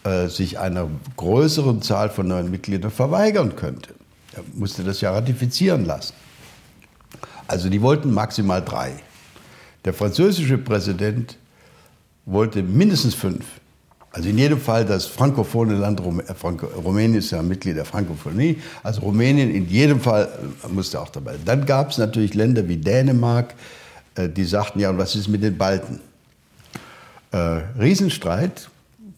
äh, 0.08 0.28
sich 0.28 0.58
einer 0.58 0.88
größeren 1.16 1.82
Zahl 1.82 2.08
von 2.08 2.28
neuen 2.28 2.50
Mitgliedern 2.50 2.90
verweigern 2.90 3.56
könnte. 3.56 3.90
Er 4.34 4.42
musste 4.54 4.82
das 4.82 5.02
ja 5.02 5.12
ratifizieren 5.12 5.84
lassen. 5.84 6.14
Also 7.46 7.68
die 7.68 7.82
wollten 7.82 8.14
maximal 8.14 8.62
drei. 8.62 8.92
Der 9.84 9.92
französische 9.92 10.56
Präsident 10.56 11.36
wollte 12.24 12.62
mindestens 12.62 13.14
fünf. 13.14 13.44
Also 14.10 14.30
in 14.30 14.38
jedem 14.38 14.60
Fall 14.60 14.86
das 14.86 15.04
frankophone 15.04 15.78
Land 15.78 16.00
äh, 16.00 16.64
Rumänien 16.76 17.18
ist 17.18 17.30
ja 17.30 17.42
Mitglied 17.42 17.76
der 17.76 17.84
Frankophonie. 17.84 18.56
Also 18.82 19.02
Rumänien 19.02 19.50
in 19.50 19.68
jedem 19.68 20.00
Fall 20.00 20.28
äh, 20.64 20.68
musste 20.68 21.02
auch 21.02 21.10
dabei. 21.10 21.34
Dann 21.44 21.66
gab 21.66 21.90
es 21.90 21.98
natürlich 21.98 22.32
Länder 22.32 22.66
wie 22.66 22.78
Dänemark, 22.78 23.54
die 24.16 24.44
sagten 24.44 24.80
ja, 24.80 24.90
und 24.90 24.98
was 24.98 25.14
ist 25.14 25.28
mit 25.28 25.42
den 25.44 25.56
Balten? 25.56 26.00
Äh, 27.30 27.60
Riesenstreit, 27.78 28.68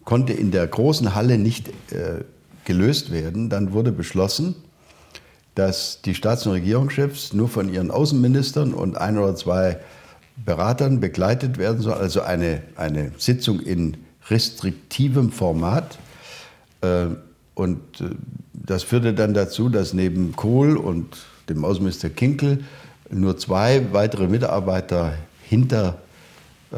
konnte 0.05 0.33
in 0.33 0.51
der 0.51 0.67
großen 0.67 1.15
Halle 1.15 1.37
nicht 1.37 1.69
äh, 1.91 2.23
gelöst 2.65 3.11
werden. 3.11 3.49
Dann 3.49 3.73
wurde 3.73 3.91
beschlossen, 3.91 4.55
dass 5.55 6.01
die 6.01 6.15
Staats- 6.15 6.45
und 6.45 6.53
Regierungschefs 6.53 7.33
nur 7.33 7.49
von 7.49 7.71
ihren 7.71 7.91
Außenministern 7.91 8.73
und 8.73 8.97
ein 8.97 9.17
oder 9.17 9.35
zwei 9.35 9.79
Beratern 10.45 10.99
begleitet 10.99 11.57
werden 11.57 11.81
sollen. 11.81 11.99
Also 11.99 12.21
eine, 12.21 12.61
eine 12.75 13.11
Sitzung 13.17 13.59
in 13.59 13.97
restriktivem 14.29 15.31
Format. 15.31 15.97
Äh, 16.81 17.07
und 17.53 17.79
äh, 17.99 18.09
das 18.53 18.83
führte 18.83 19.13
dann 19.13 19.33
dazu, 19.33 19.69
dass 19.69 19.93
neben 19.93 20.35
Kohl 20.35 20.77
und 20.77 21.17
dem 21.49 21.65
Außenminister 21.65 22.09
Kinkel 22.09 22.63
nur 23.09 23.37
zwei 23.37 23.91
weitere 23.91 24.27
Mitarbeiter 24.27 25.13
hinter 25.43 25.97
äh, 26.71 26.77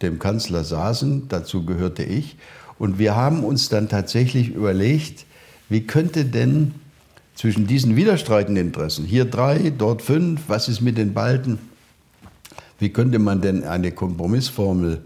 dem 0.00 0.18
Kanzler 0.18 0.64
saßen. 0.64 1.28
Dazu 1.28 1.66
gehörte 1.66 2.02
ich. 2.02 2.36
Und 2.84 2.98
wir 2.98 3.16
haben 3.16 3.44
uns 3.44 3.70
dann 3.70 3.88
tatsächlich 3.88 4.50
überlegt, 4.50 5.24
wie 5.70 5.86
könnte 5.86 6.26
denn 6.26 6.74
zwischen 7.34 7.66
diesen 7.66 7.96
widerstreitenden 7.96 8.66
Interessen, 8.66 9.06
hier 9.06 9.24
drei, 9.24 9.72
dort 9.78 10.02
fünf, 10.02 10.42
was 10.48 10.68
ist 10.68 10.82
mit 10.82 10.98
den 10.98 11.14
Balten, 11.14 11.58
wie 12.78 12.90
könnte 12.90 13.18
man 13.18 13.40
denn 13.40 13.64
eine 13.64 13.90
Kompromissformel 13.90 15.00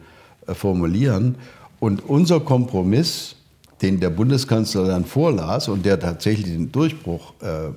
äh, 0.49 0.55
formulieren? 0.55 1.37
Und 1.79 2.05
unser 2.05 2.41
Kompromiss, 2.41 3.37
den 3.81 4.01
der 4.01 4.11
Bundeskanzler 4.11 4.89
dann 4.89 5.05
vorlas 5.05 5.69
und 5.69 5.87
der 5.87 6.01
tatsächlich 6.01 6.47
den 6.47 6.73
Durchbruch 6.73 7.35
äh, 7.43 7.67
äh, 7.69 7.73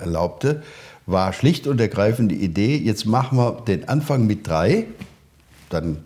erlaubte, 0.00 0.62
war 1.06 1.32
schlicht 1.32 1.66
und 1.66 1.80
ergreifend 1.80 2.30
die 2.30 2.44
Idee, 2.44 2.76
jetzt 2.76 3.06
machen 3.06 3.38
wir 3.38 3.62
den 3.66 3.88
Anfang 3.88 4.26
mit 4.26 4.46
drei, 4.46 4.84
dann 5.70 5.96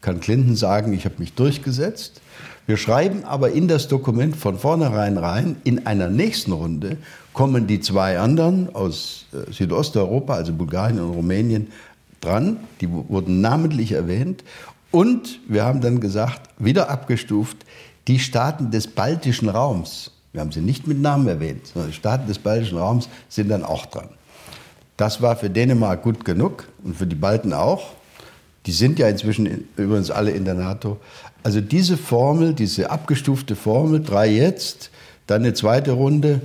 kann 0.00 0.20
Clinton 0.20 0.56
sagen, 0.56 0.92
ich 0.92 1.04
habe 1.04 1.16
mich 1.18 1.34
durchgesetzt. 1.34 2.20
Wir 2.66 2.76
schreiben 2.76 3.24
aber 3.24 3.50
in 3.50 3.68
das 3.68 3.88
Dokument 3.88 4.36
von 4.36 4.58
vornherein 4.58 5.18
rein, 5.18 5.56
in 5.64 5.86
einer 5.86 6.08
nächsten 6.08 6.52
Runde 6.52 6.96
kommen 7.32 7.66
die 7.66 7.80
zwei 7.80 8.18
anderen 8.18 8.74
aus 8.74 9.26
äh, 9.32 9.52
Südosteuropa, 9.52 10.34
also 10.34 10.52
Bulgarien 10.52 11.00
und 11.00 11.10
Rumänien, 11.10 11.68
dran. 12.20 12.58
Die 12.80 12.88
wurden 12.90 13.40
namentlich 13.40 13.92
erwähnt. 13.92 14.44
Und 14.90 15.40
wir 15.48 15.64
haben 15.64 15.80
dann 15.80 16.00
gesagt, 16.00 16.40
wieder 16.58 16.90
abgestuft, 16.90 17.58
die 18.08 18.18
Staaten 18.18 18.70
des 18.70 18.88
baltischen 18.88 19.48
Raums, 19.48 20.10
wir 20.32 20.40
haben 20.40 20.52
sie 20.52 20.60
nicht 20.60 20.86
mit 20.86 21.00
Namen 21.00 21.26
erwähnt, 21.28 21.66
sondern 21.66 21.90
die 21.90 21.96
Staaten 21.96 22.26
des 22.26 22.38
baltischen 22.38 22.78
Raums 22.78 23.08
sind 23.28 23.48
dann 23.48 23.64
auch 23.64 23.86
dran. 23.86 24.08
Das 24.96 25.22
war 25.22 25.36
für 25.36 25.50
Dänemark 25.50 26.02
gut 26.02 26.24
genug 26.24 26.68
und 26.84 26.96
für 26.96 27.06
die 27.06 27.16
Balten 27.16 27.52
auch. 27.52 27.92
Die 28.66 28.72
sind 28.72 28.98
ja 28.98 29.08
inzwischen 29.08 29.68
übrigens 29.76 30.10
alle 30.10 30.32
in 30.32 30.44
der 30.44 30.54
NATO. 30.54 30.98
Also 31.42 31.60
diese 31.60 31.96
Formel, 31.96 32.52
diese 32.52 32.90
abgestufte 32.90 33.56
Formel, 33.56 34.02
drei 34.02 34.28
jetzt, 34.28 34.90
dann 35.26 35.42
eine 35.42 35.54
zweite 35.54 35.92
Runde 35.92 36.42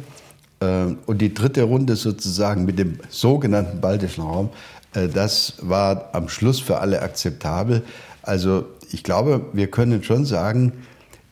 äh, 0.62 0.86
und 1.06 1.20
die 1.20 1.34
dritte 1.34 1.64
Runde 1.64 1.96
sozusagen 1.96 2.66
mit 2.66 2.80
dem 2.80 3.00
sogenannten 3.10 3.82
baltischen 3.82 4.24
Raum, 4.24 4.50
äh, 4.94 5.08
das 5.08 5.56
war 5.62 6.10
am 6.14 6.30
Schluss 6.30 6.60
für 6.60 6.80
alle 6.80 7.02
akzeptabel. 7.02 7.84
Also 8.22 8.66
ich 8.92 9.04
glaube, 9.04 9.48
wir 9.54 9.70
können 9.70 10.04
schon 10.04 10.26
sagen, 10.26 10.72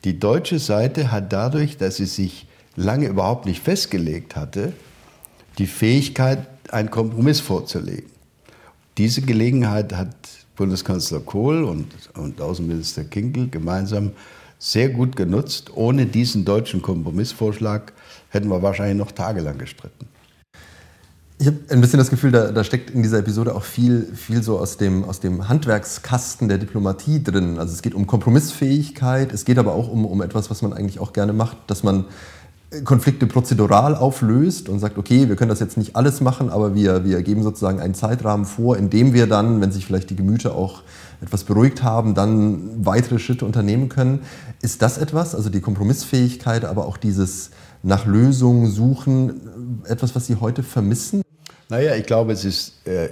die 0.03 0.19
deutsche 0.19 0.59
Seite 0.59 1.11
hat 1.11 1.31
dadurch, 1.31 1.77
dass 1.77 1.95
sie 1.95 2.05
sich 2.05 2.47
lange 2.75 3.07
überhaupt 3.07 3.45
nicht 3.45 3.63
festgelegt 3.63 4.35
hatte, 4.35 4.73
die 5.57 5.67
Fähigkeit, 5.67 6.47
einen 6.71 6.89
Kompromiss 6.89 7.39
vorzulegen. 7.39 8.09
Diese 8.97 9.21
Gelegenheit 9.21 9.93
hat 9.93 10.15
Bundeskanzler 10.55 11.19
Kohl 11.19 11.63
und, 11.63 11.87
und 12.15 12.39
Außenminister 12.39 13.03
Kinkel 13.03 13.49
gemeinsam 13.49 14.11
sehr 14.59 14.89
gut 14.89 15.15
genutzt. 15.15 15.71
Ohne 15.75 16.05
diesen 16.05 16.45
deutschen 16.45 16.81
Kompromissvorschlag 16.81 17.93
hätten 18.29 18.49
wir 18.49 18.61
wahrscheinlich 18.61 18.97
noch 18.97 19.11
tagelang 19.11 19.57
gestritten. 19.57 20.07
Ich 21.39 21.47
habe 21.47 21.57
ein 21.69 21.81
bisschen 21.81 21.97
das 21.97 22.09
Gefühl, 22.09 22.31
da, 22.31 22.51
da, 22.51 22.63
steckt 22.63 22.91
in 22.91 23.03
dieser 23.03 23.17
Episode 23.19 23.53
auch 23.53 23.63
viel, 23.63 24.07
viel 24.15 24.41
so 24.43 24.59
aus 24.59 24.77
dem, 24.77 25.03
aus 25.03 25.19
dem 25.19 25.49
Handwerkskasten 25.49 26.47
der 26.47 26.57
Diplomatie 26.57 27.21
drin. 27.21 27.59
Also 27.59 27.73
es 27.73 27.81
geht 27.81 27.95
um 27.95 28.07
Kompromissfähigkeit, 28.07 29.33
es 29.33 29.43
geht 29.43 29.57
aber 29.57 29.73
auch 29.73 29.89
um, 29.89 30.05
um 30.05 30.21
etwas, 30.21 30.49
was 30.49 30.61
man 30.61 30.71
eigentlich 30.71 30.99
auch 30.99 31.11
gerne 31.11 31.33
macht, 31.33 31.57
dass 31.67 31.83
man 31.83 32.05
Konflikte 32.83 33.27
prozedural 33.27 33.95
auflöst 33.95 34.69
und 34.69 34.79
sagt, 34.79 34.97
okay, 34.97 35.29
wir 35.29 35.35
können 35.35 35.49
das 35.49 35.59
jetzt 35.59 35.77
nicht 35.77 35.95
alles 35.95 36.21
machen, 36.21 36.49
aber 36.49 36.75
wir, 36.75 37.05
wir 37.05 37.21
geben 37.21 37.43
sozusagen 37.43 37.79
einen 37.79 37.93
Zeitrahmen 37.93 38.45
vor, 38.45 38.77
in 38.77 38.89
dem 38.89 39.13
wir 39.13 39.27
dann, 39.27 39.61
wenn 39.61 39.71
sich 39.71 39.85
vielleicht 39.85 40.09
die 40.09 40.15
Gemüter 40.15 40.55
auch 40.55 40.81
etwas 41.21 41.43
beruhigt 41.43 41.83
haben, 41.83 42.15
dann 42.15 42.85
weitere 42.85 43.19
Schritte 43.19 43.45
unternehmen 43.45 43.89
können. 43.89 44.21
Ist 44.61 44.81
das 44.81 44.97
etwas, 44.97 45.35
also 45.35 45.49
die 45.49 45.61
Kompromissfähigkeit, 45.61 46.65
aber 46.65 46.85
auch 46.85 46.97
dieses 46.97 47.51
nach 47.83 48.05
Lösungen 48.05 48.71
suchen, 48.71 49.81
etwas, 49.85 50.15
was 50.15 50.27
Sie 50.27 50.37
heute 50.37 50.63
vermissen? 50.63 51.21
Naja, 51.69 51.95
ich 51.95 52.05
glaube, 52.05 52.31
es 52.31 52.45
ist 52.45 52.87
äh, 52.87 53.09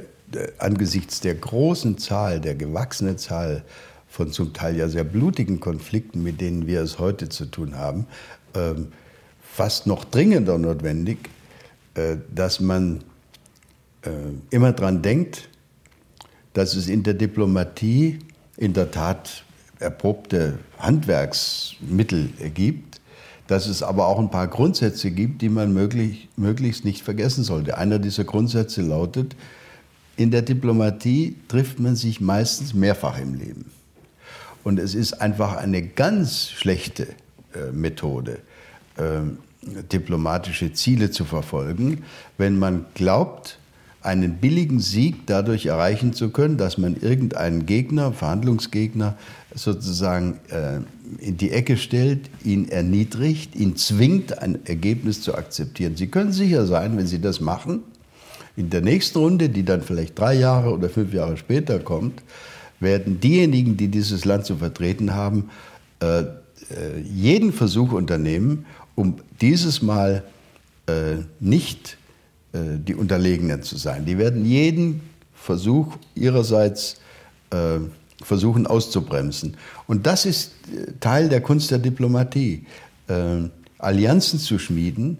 angesichts 0.58 1.20
der 1.20 1.36
großen 1.36 1.98
Zahl, 1.98 2.39
der 2.39 2.56
gewachsenen 2.56 3.18
Zahl 3.18 3.63
von 4.08 4.32
zum 4.32 4.53
Teil 4.53 4.75
ja 4.75 4.89
sehr 4.89 5.03
blutigen 5.03 5.60
Konflikten, 5.60 6.22
mit 6.24 6.41
denen 6.41 6.68
wir 6.68 6.82
es 6.82 7.00
heute 7.00 7.30
zu 7.30 7.46
tun 7.46 7.77
haben, 7.77 8.08
ähm, 8.56 8.88
fast 9.51 9.86
noch 9.88 10.05
dringender 10.05 10.58
notwendig, 10.58 11.29
äh, 11.96 12.17
dass 12.34 12.60
man 12.60 13.03
äh, 14.03 14.10
immer 14.50 14.72
daran 14.72 15.01
denkt, 15.01 15.50
dass 16.53 16.75
es 16.75 16.88
in 16.88 17.03
der 17.03 17.13
Diplomatie 17.13 18.20
in 18.58 18.74
der 18.74 18.91
Tat 18.91 19.43
erprobte 19.79 20.60
Handwerksmittel 20.77 22.29
gibt, 22.53 23.01
dass 23.48 23.67
es 23.67 23.84
aber 23.84 24.08
auch 24.08 24.20
ein 24.20 24.29
paar 24.29 24.48
Grundsätze 24.48 25.12
gibt, 25.12 25.41
die 25.41 25.50
man 25.50 25.74
möglich, 25.74 26.29
möglichst 26.38 26.86
nicht 26.86 27.03
vergessen 27.03 27.43
sollte. 27.43 27.77
Einer 27.77 28.00
dieser 28.00 28.24
Grundsätze 28.24 28.81
lautet, 28.81 29.36
in 30.15 30.31
der 30.31 30.43
Diplomatie 30.43 31.36
trifft 31.48 31.79
man 31.79 31.96
sich 31.96 32.22
meistens 32.22 32.74
mehrfach 32.74 33.20
im 33.20 33.34
Leben. 33.34 33.72
Und 34.63 34.79
es 34.79 34.93
ist 34.93 35.13
einfach 35.22 35.58
eine 35.58 35.81
ganz 35.81 36.50
schlechte 36.50 37.08
äh, 37.53 37.72
Methode, 37.74 38.39
diplomatische 39.91 40.74
Ziele 40.74 41.12
zu 41.12 41.25
verfolgen, 41.25 42.03
wenn 42.38 42.57
man 42.57 42.86
glaubt, 42.93 43.60
einen 44.03 44.38
billigen 44.38 44.79
Sieg 44.79 45.27
dadurch 45.27 45.67
erreichen 45.67 46.13
zu 46.13 46.29
können, 46.29 46.57
dass 46.57 46.77
man 46.77 46.98
irgendeinen 47.00 47.65
Gegner, 47.65 48.13
Verhandlungsgegner, 48.13 49.15
sozusagen 49.53 50.39
äh, 50.50 50.79
in 51.24 51.38
die 51.38 51.51
Ecke 51.51 51.77
stellt, 51.77 52.29
ihn 52.43 52.69
erniedrigt, 52.69 53.55
ihn 53.55 53.75
zwingt, 53.75 54.39
ein 54.39 54.65
Ergebnis 54.65 55.21
zu 55.21 55.36
akzeptieren. 55.36 55.95
Sie 55.98 56.07
können 56.07 56.31
sicher 56.31 56.65
sein, 56.65 56.98
wenn 56.98 57.05
Sie 57.05 57.21
das 57.21 57.41
machen, 57.41 57.83
in 58.55 58.69
der 58.69 58.81
nächsten 58.81 59.19
Runde, 59.19 59.50
die 59.50 59.63
dann 59.63 59.81
vielleicht 59.81 60.17
drei 60.17 60.33
Jahre 60.33 60.71
oder 60.71 60.89
fünf 60.89 61.13
Jahre 61.13 61.38
später 61.38 61.79
kommt, 61.79 62.24
werden 62.79 63.19
diejenigen, 63.19 63.77
die 63.77 63.88
dieses 63.88 64.25
Land 64.25 64.45
zu 64.45 64.57
vertreten 64.57 65.13
haben, 65.13 65.50
äh, 66.01 66.21
äh 66.21 66.25
jeden 67.13 67.53
Versuch 67.53 67.91
unternehmen, 67.91 68.65
um 69.01 69.15
dieses 69.41 69.81
Mal 69.81 70.24
äh, 70.86 71.15
nicht 71.39 71.98
äh, 72.53 72.60
die 72.77 72.93
Unterlegenen 72.93 73.63
zu 73.63 73.75
sein. 73.77 74.05
Die 74.05 74.20
werden 74.20 74.46
jeden 74.46 75.01
Versuch 75.34 75.98
ihrerseits 76.13 76.98
äh, 77.50 77.79
versuchen 78.24 78.67
auszubremsen. 78.67 79.58
Und 79.88 80.05
das 80.05 80.27
ist 80.27 80.51
äh, 80.72 80.91
Teil 81.00 81.29
der 81.29 81.41
Kunst 81.41 81.71
der 81.71 81.80
Diplomatie. 81.80 82.65
Äh, 83.08 83.49
Allianzen 83.80 84.38
zu 84.38 84.60
schmieden, 84.60 85.17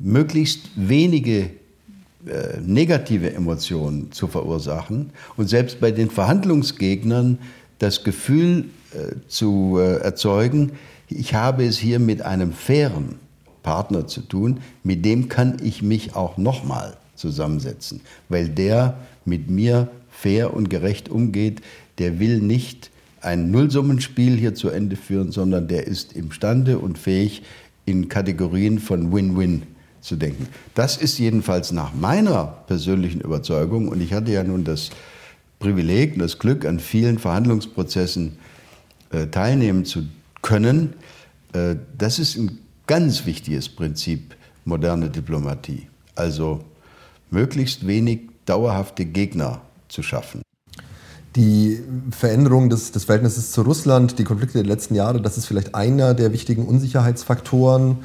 möglichst 0.00 0.60
wenige 0.76 1.50
äh, 2.26 2.60
negative 2.64 3.32
Emotionen 3.34 4.12
zu 4.12 4.28
verursachen 4.28 5.10
und 5.36 5.48
selbst 5.48 5.80
bei 5.80 5.90
den 5.90 6.10
Verhandlungsgegnern 6.10 7.38
das 7.80 8.04
Gefühl 8.04 8.66
zu 9.28 9.76
erzeugen, 9.78 10.72
ich 11.08 11.34
habe 11.34 11.64
es 11.64 11.78
hier 11.78 11.98
mit 11.98 12.22
einem 12.22 12.52
fairen 12.52 13.16
Partner 13.62 14.06
zu 14.06 14.22
tun, 14.22 14.60
mit 14.82 15.04
dem 15.04 15.28
kann 15.28 15.56
ich 15.62 15.82
mich 15.82 16.14
auch 16.14 16.38
nochmal 16.38 16.96
zusammensetzen, 17.14 18.00
weil 18.28 18.48
der 18.48 18.96
mit 19.24 19.50
mir 19.50 19.88
fair 20.10 20.54
und 20.54 20.70
gerecht 20.70 21.08
umgeht, 21.08 21.60
der 21.98 22.18
will 22.18 22.40
nicht 22.40 22.90
ein 23.20 23.50
Nullsummenspiel 23.50 24.36
hier 24.36 24.54
zu 24.54 24.68
Ende 24.68 24.96
führen, 24.96 25.32
sondern 25.32 25.68
der 25.68 25.86
ist 25.86 26.12
imstande 26.12 26.78
und 26.78 26.98
fähig, 26.98 27.42
in 27.84 28.08
Kategorien 28.08 28.78
von 28.78 29.12
Win-Win 29.12 29.62
zu 30.00 30.16
denken. 30.16 30.46
Das 30.74 30.96
ist 30.96 31.18
jedenfalls 31.18 31.72
nach 31.72 31.94
meiner 31.94 32.44
persönlichen 32.66 33.20
Überzeugung, 33.20 33.88
und 33.88 34.00
ich 34.00 34.12
hatte 34.12 34.30
ja 34.30 34.44
nun 34.44 34.64
das 34.64 34.90
Privileg 35.58 36.14
und 36.14 36.20
das 36.20 36.38
Glück, 36.38 36.64
an 36.64 36.78
vielen 36.78 37.18
Verhandlungsprozessen 37.18 38.38
äh, 39.10 39.26
teilnehmen 39.26 39.84
zu 39.84 40.02
können, 40.42 40.94
äh, 41.52 41.76
das 41.96 42.18
ist 42.18 42.36
ein 42.36 42.58
ganz 42.86 43.26
wichtiges 43.26 43.68
Prinzip 43.68 44.34
moderner 44.64 45.08
Diplomatie. 45.08 45.88
Also 46.14 46.64
möglichst 47.30 47.86
wenig 47.86 48.20
dauerhafte 48.46 49.04
Gegner 49.04 49.60
zu 49.88 50.02
schaffen. 50.02 50.42
Die 51.36 51.80
Veränderung 52.10 52.70
des, 52.70 52.90
des, 52.90 53.04
Verhältnisses 53.04 53.52
zu 53.52 53.62
Russland, 53.62 54.18
die 54.18 54.24
Konflikte 54.24 54.58
der 54.58 54.66
letzten 54.66 54.94
Jahre, 54.94 55.20
das 55.20 55.36
ist 55.36 55.46
vielleicht 55.46 55.74
einer 55.74 56.14
der 56.14 56.32
wichtigen 56.32 56.66
Unsicherheitsfaktoren 56.66 57.98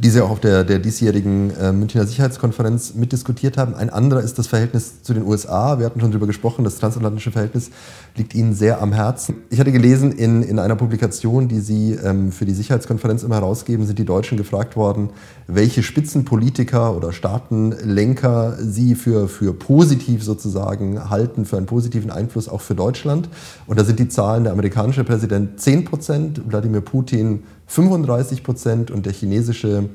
die 0.00 0.08
Sie 0.10 0.20
auch 0.20 0.30
auf 0.30 0.40
der, 0.40 0.64
der 0.64 0.78
diesjährigen 0.78 1.50
äh, 1.56 1.72
Münchner 1.72 2.06
Sicherheitskonferenz 2.06 2.94
mitdiskutiert 2.94 3.58
haben. 3.58 3.74
Ein 3.74 3.90
anderer 3.90 4.20
ist 4.20 4.38
das 4.38 4.46
Verhältnis 4.46 5.02
zu 5.02 5.12
den 5.12 5.24
USA. 5.24 5.78
Wir 5.78 5.86
hatten 5.86 6.00
schon 6.00 6.10
darüber 6.10 6.26
gesprochen, 6.26 6.64
das 6.64 6.76
transatlantische 6.76 7.30
Verhältnis 7.30 7.70
liegt 8.16 8.34
Ihnen 8.34 8.54
sehr 8.54 8.80
am 8.80 8.92
Herzen. 8.92 9.36
Ich 9.50 9.60
hatte 9.60 9.70
gelesen, 9.70 10.12
in, 10.12 10.42
in 10.42 10.58
einer 10.58 10.76
Publikation, 10.76 11.48
die 11.48 11.60
Sie 11.60 11.92
ähm, 11.92 12.32
für 12.32 12.46
die 12.46 12.54
Sicherheitskonferenz 12.54 13.22
immer 13.22 13.36
herausgeben, 13.36 13.86
sind 13.86 13.98
die 13.98 14.04
Deutschen 14.04 14.38
gefragt 14.38 14.76
worden, 14.76 15.10
welche 15.46 15.82
Spitzenpolitiker 15.82 16.96
oder 16.96 17.12
Staatenlenker 17.12 18.56
Sie 18.60 18.94
für, 18.94 19.28
für 19.28 19.52
positiv 19.52 20.24
sozusagen 20.24 21.10
halten, 21.10 21.44
für 21.44 21.58
einen 21.58 21.66
positiven 21.66 22.10
Einfluss 22.10 22.48
auch 22.48 22.62
für 22.62 22.74
Deutschland. 22.74 23.28
Und 23.66 23.78
da 23.78 23.84
sind 23.84 23.98
die 23.98 24.08
Zahlen 24.08 24.44
der 24.44 24.52
amerikanische 24.52 25.04
Präsident 25.04 25.60
10 25.60 25.84
Prozent, 25.84 26.42
Wladimir 26.48 26.80
Putin 26.80 27.42
35 27.72 28.42
Prozent 28.42 28.90
und 28.90 29.06
der 29.06 29.14
chinesische 29.14 29.88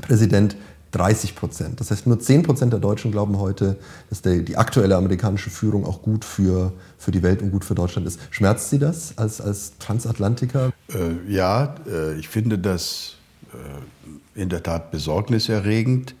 Präsident 0.00 0.56
30 0.92 1.34
Prozent. 1.34 1.80
Das 1.80 1.90
heißt, 1.90 2.06
nur 2.06 2.18
10 2.18 2.42
Prozent 2.42 2.72
der 2.72 2.80
Deutschen 2.80 3.12
glauben 3.12 3.38
heute, 3.38 3.76
dass 4.08 4.22
der, 4.22 4.38
die 4.38 4.56
aktuelle 4.56 4.96
amerikanische 4.96 5.50
Führung 5.50 5.84
auch 5.84 6.00
gut 6.00 6.24
für, 6.24 6.72
für 6.96 7.10
die 7.10 7.22
Welt 7.22 7.42
und 7.42 7.50
gut 7.50 7.64
für 7.64 7.74
Deutschland 7.74 8.06
ist. 8.06 8.18
Schmerzt 8.30 8.70
Sie 8.70 8.78
das 8.78 9.16
als, 9.18 9.40
als 9.42 9.78
Transatlantiker? 9.78 10.72
Äh, 10.88 11.30
ja, 11.30 11.74
äh, 11.86 12.18
ich 12.18 12.28
finde 12.28 12.58
das 12.58 13.16
äh, 13.52 14.40
in 14.40 14.48
der 14.48 14.62
Tat 14.62 14.90
besorgniserregend. 14.90 16.14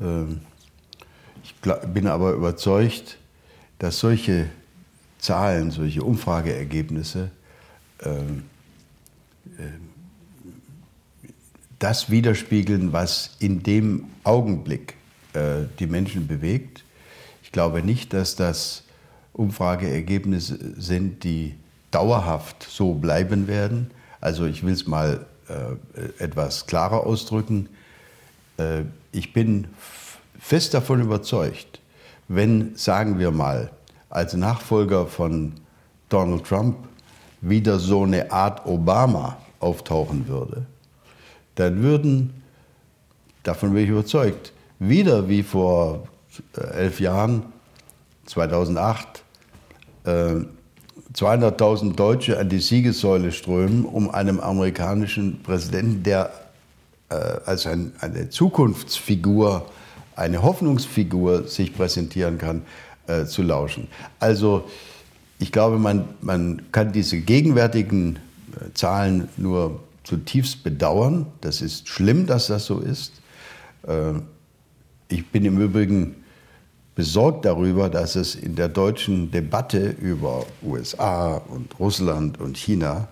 Ähm, 0.00 0.40
ich 1.42 1.58
glaub, 1.62 1.92
bin 1.92 2.06
aber 2.06 2.32
überzeugt, 2.32 3.18
dass 3.78 3.98
solche 3.98 4.50
Zahlen, 5.18 5.70
solche 5.70 6.02
Umfrageergebnisse 6.02 7.30
ähm, 8.02 8.44
äh, 9.58 9.91
das 11.82 12.10
widerspiegeln, 12.10 12.92
was 12.92 13.36
in 13.40 13.62
dem 13.62 14.04
Augenblick 14.22 14.94
äh, 15.32 15.64
die 15.80 15.86
Menschen 15.86 16.28
bewegt. 16.28 16.84
Ich 17.42 17.50
glaube 17.50 17.82
nicht, 17.82 18.12
dass 18.12 18.36
das 18.36 18.84
Umfrageergebnisse 19.32 20.80
sind, 20.80 21.24
die 21.24 21.54
dauerhaft 21.90 22.66
so 22.68 22.94
bleiben 22.94 23.48
werden. 23.48 23.90
Also 24.20 24.46
ich 24.46 24.64
will 24.64 24.72
es 24.72 24.86
mal 24.86 25.26
äh, 25.48 26.22
etwas 26.22 26.66
klarer 26.66 27.04
ausdrücken. 27.04 27.68
Äh, 28.58 28.82
ich 29.10 29.32
bin 29.32 29.66
fest 30.38 30.74
davon 30.74 31.00
überzeugt, 31.00 31.80
wenn, 32.28 32.76
sagen 32.76 33.18
wir 33.18 33.32
mal, 33.32 33.70
als 34.08 34.34
Nachfolger 34.34 35.06
von 35.06 35.54
Donald 36.08 36.44
Trump 36.44 36.76
wieder 37.40 37.78
so 37.78 38.04
eine 38.04 38.30
Art 38.30 38.66
Obama 38.66 39.38
auftauchen 39.58 40.28
würde, 40.28 40.66
dann 41.54 41.82
würden, 41.82 42.42
davon 43.42 43.72
bin 43.72 43.84
ich 43.84 43.90
überzeugt, 43.90 44.52
wieder 44.78 45.28
wie 45.28 45.42
vor 45.42 46.08
äh, 46.56 46.60
elf 46.60 47.00
Jahren, 47.00 47.44
2008, 48.26 49.22
200.000 50.04 51.90
äh, 51.90 51.94
Deutsche 51.94 52.38
an 52.38 52.48
die 52.48 52.60
Siegessäule 52.60 53.32
strömen, 53.32 53.84
um 53.84 54.10
einem 54.10 54.40
amerikanischen 54.40 55.42
Präsidenten, 55.42 56.02
der 56.02 56.32
äh, 57.08 57.14
als 57.14 57.66
ein, 57.66 57.92
eine 58.00 58.30
Zukunftsfigur, 58.30 59.66
eine 60.16 60.42
Hoffnungsfigur 60.42 61.46
sich 61.48 61.74
präsentieren 61.74 62.38
kann, 62.38 62.62
äh, 63.06 63.26
zu 63.26 63.42
lauschen. 63.42 63.88
Also 64.18 64.64
ich 65.38 65.52
glaube, 65.52 65.78
man, 65.78 66.04
man 66.20 66.62
kann 66.72 66.92
diese 66.92 67.18
gegenwärtigen 67.18 68.16
äh, 68.54 68.72
Zahlen 68.74 69.28
nur 69.36 69.80
zutiefst 70.04 70.62
bedauern. 70.64 71.26
Das 71.40 71.60
ist 71.60 71.88
schlimm, 71.88 72.26
dass 72.26 72.48
das 72.48 72.66
so 72.66 72.80
ist. 72.80 73.12
Äh, 73.86 74.14
ich 75.08 75.28
bin 75.28 75.44
im 75.44 75.60
Übrigen 75.60 76.16
besorgt 76.94 77.44
darüber, 77.44 77.88
dass 77.88 78.16
es 78.16 78.34
in 78.34 78.54
der 78.54 78.68
deutschen 78.68 79.30
Debatte 79.30 79.90
über 80.00 80.44
USA 80.62 81.36
und 81.36 81.78
Russland 81.78 82.40
und 82.40 82.56
China 82.56 83.08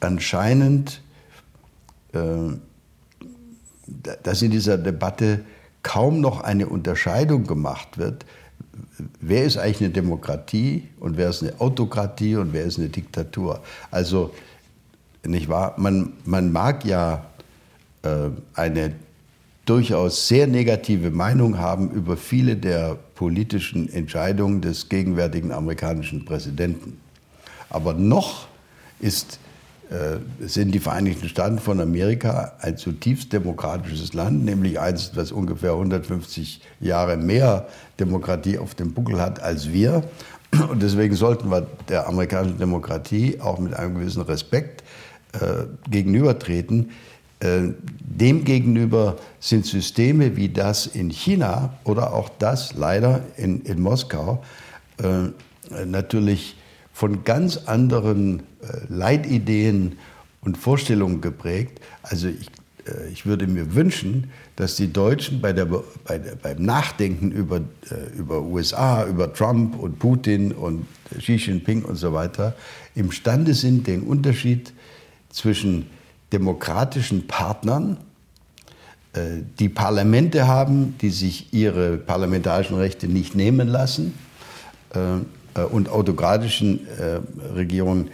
anscheinend, 0.00 1.00
äh, 2.12 2.18
dass 4.22 4.42
in 4.42 4.50
dieser 4.50 4.78
Debatte 4.78 5.44
kaum 5.82 6.20
noch 6.20 6.40
eine 6.40 6.68
Unterscheidung 6.68 7.46
gemacht 7.46 7.98
wird, 7.98 8.24
wer 9.20 9.44
ist 9.44 9.58
eigentlich 9.58 9.80
eine 9.80 9.90
Demokratie 9.90 10.88
und 11.00 11.16
wer 11.16 11.30
ist 11.30 11.42
eine 11.42 11.60
Autokratie 11.60 12.36
und 12.36 12.52
wer 12.52 12.64
ist 12.64 12.78
eine 12.78 12.88
Diktatur. 12.88 13.60
Also, 13.90 14.32
nicht 15.26 15.48
wahr? 15.48 15.74
Man, 15.76 16.12
man 16.24 16.52
mag 16.52 16.84
ja 16.84 17.24
äh, 18.02 18.30
eine 18.54 18.94
durchaus 19.64 20.28
sehr 20.28 20.46
negative 20.46 21.10
Meinung 21.10 21.58
haben 21.58 21.90
über 21.90 22.16
viele 22.16 22.56
der 22.56 22.96
politischen 23.14 23.90
Entscheidungen 23.92 24.60
des 24.60 24.88
gegenwärtigen 24.88 25.52
amerikanischen 25.52 26.24
Präsidenten. 26.24 27.00
Aber 27.70 27.94
noch 27.94 28.46
ist, 29.00 29.38
äh, 29.90 30.18
sind 30.46 30.72
die 30.72 30.80
Vereinigten 30.80 31.28
Staaten 31.28 31.58
von 31.58 31.80
Amerika 31.80 32.52
ein 32.60 32.76
zutiefst 32.76 33.32
demokratisches 33.32 34.12
Land, 34.12 34.44
nämlich 34.44 34.78
eins, 34.78 35.12
das 35.12 35.32
ungefähr 35.32 35.72
150 35.72 36.60
Jahre 36.80 37.16
mehr 37.16 37.66
Demokratie 37.98 38.58
auf 38.58 38.74
dem 38.74 38.92
Buckel 38.92 39.20
hat 39.20 39.40
als 39.42 39.72
wir. 39.72 40.04
Und 40.70 40.82
deswegen 40.82 41.14
sollten 41.16 41.50
wir 41.50 41.66
der 41.88 42.06
amerikanischen 42.06 42.58
Demokratie 42.58 43.40
auch 43.40 43.58
mit 43.58 43.74
einem 43.74 43.98
gewissen 43.98 44.22
Respekt 44.22 44.83
äh, 45.40 45.90
gegenübertreten. 45.90 46.90
Äh, 47.40 47.74
Demgegenüber 48.00 49.16
sind 49.40 49.66
Systeme 49.66 50.36
wie 50.36 50.48
das 50.48 50.86
in 50.86 51.10
China 51.10 51.74
oder 51.84 52.14
auch 52.14 52.28
das 52.38 52.74
leider 52.74 53.22
in, 53.36 53.62
in 53.62 53.80
Moskau 53.80 54.42
äh, 55.02 55.84
natürlich 55.84 56.56
von 56.92 57.24
ganz 57.24 57.56
anderen 57.66 58.40
äh, 58.40 58.42
Leitideen 58.88 59.98
und 60.42 60.56
Vorstellungen 60.56 61.20
geprägt. 61.20 61.80
Also 62.02 62.28
ich, 62.28 62.50
ich 63.10 63.24
würde 63.24 63.46
mir 63.46 63.74
wünschen, 63.74 64.30
dass 64.56 64.76
die 64.76 64.92
Deutschen 64.92 65.40
bei 65.40 65.52
der, 65.52 65.64
bei 65.64 66.18
der, 66.18 66.36
beim 66.36 66.62
Nachdenken 66.62 67.32
über, 67.32 67.62
über 68.16 68.42
USA, 68.42 69.06
über 69.06 69.32
Trump 69.32 69.80
und 69.80 69.98
Putin 69.98 70.52
und 70.52 70.86
Xi 71.18 71.36
Jinping 71.36 71.82
und 71.82 71.96
so 71.96 72.12
weiter 72.12 72.54
imstande 72.94 73.54
sind, 73.54 73.86
den 73.86 74.02
Unterschied 74.02 74.74
zwischen 75.34 75.90
demokratischen 76.32 77.26
Partnern, 77.26 77.98
äh, 79.14 79.42
die 79.58 79.68
Parlamente 79.68 80.46
haben, 80.46 80.96
die 81.00 81.10
sich 81.10 81.52
ihre 81.52 81.98
parlamentarischen 81.98 82.76
Rechte 82.76 83.08
nicht 83.08 83.34
nehmen 83.34 83.68
lassen, 83.68 84.14
äh, 84.94 85.16
äh, 85.60 85.64
und 85.64 85.88
autokratischen 85.88 86.80
Regierungen, 87.54 88.10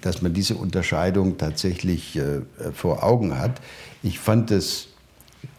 dass 0.00 0.22
man 0.22 0.34
diese 0.34 0.56
Unterscheidung 0.56 1.38
tatsächlich 1.38 2.20
vor 2.74 3.04
Augen 3.04 3.38
hat. 3.38 3.60
Ich 4.02 4.18
fand 4.18 4.50
es, 4.50 4.88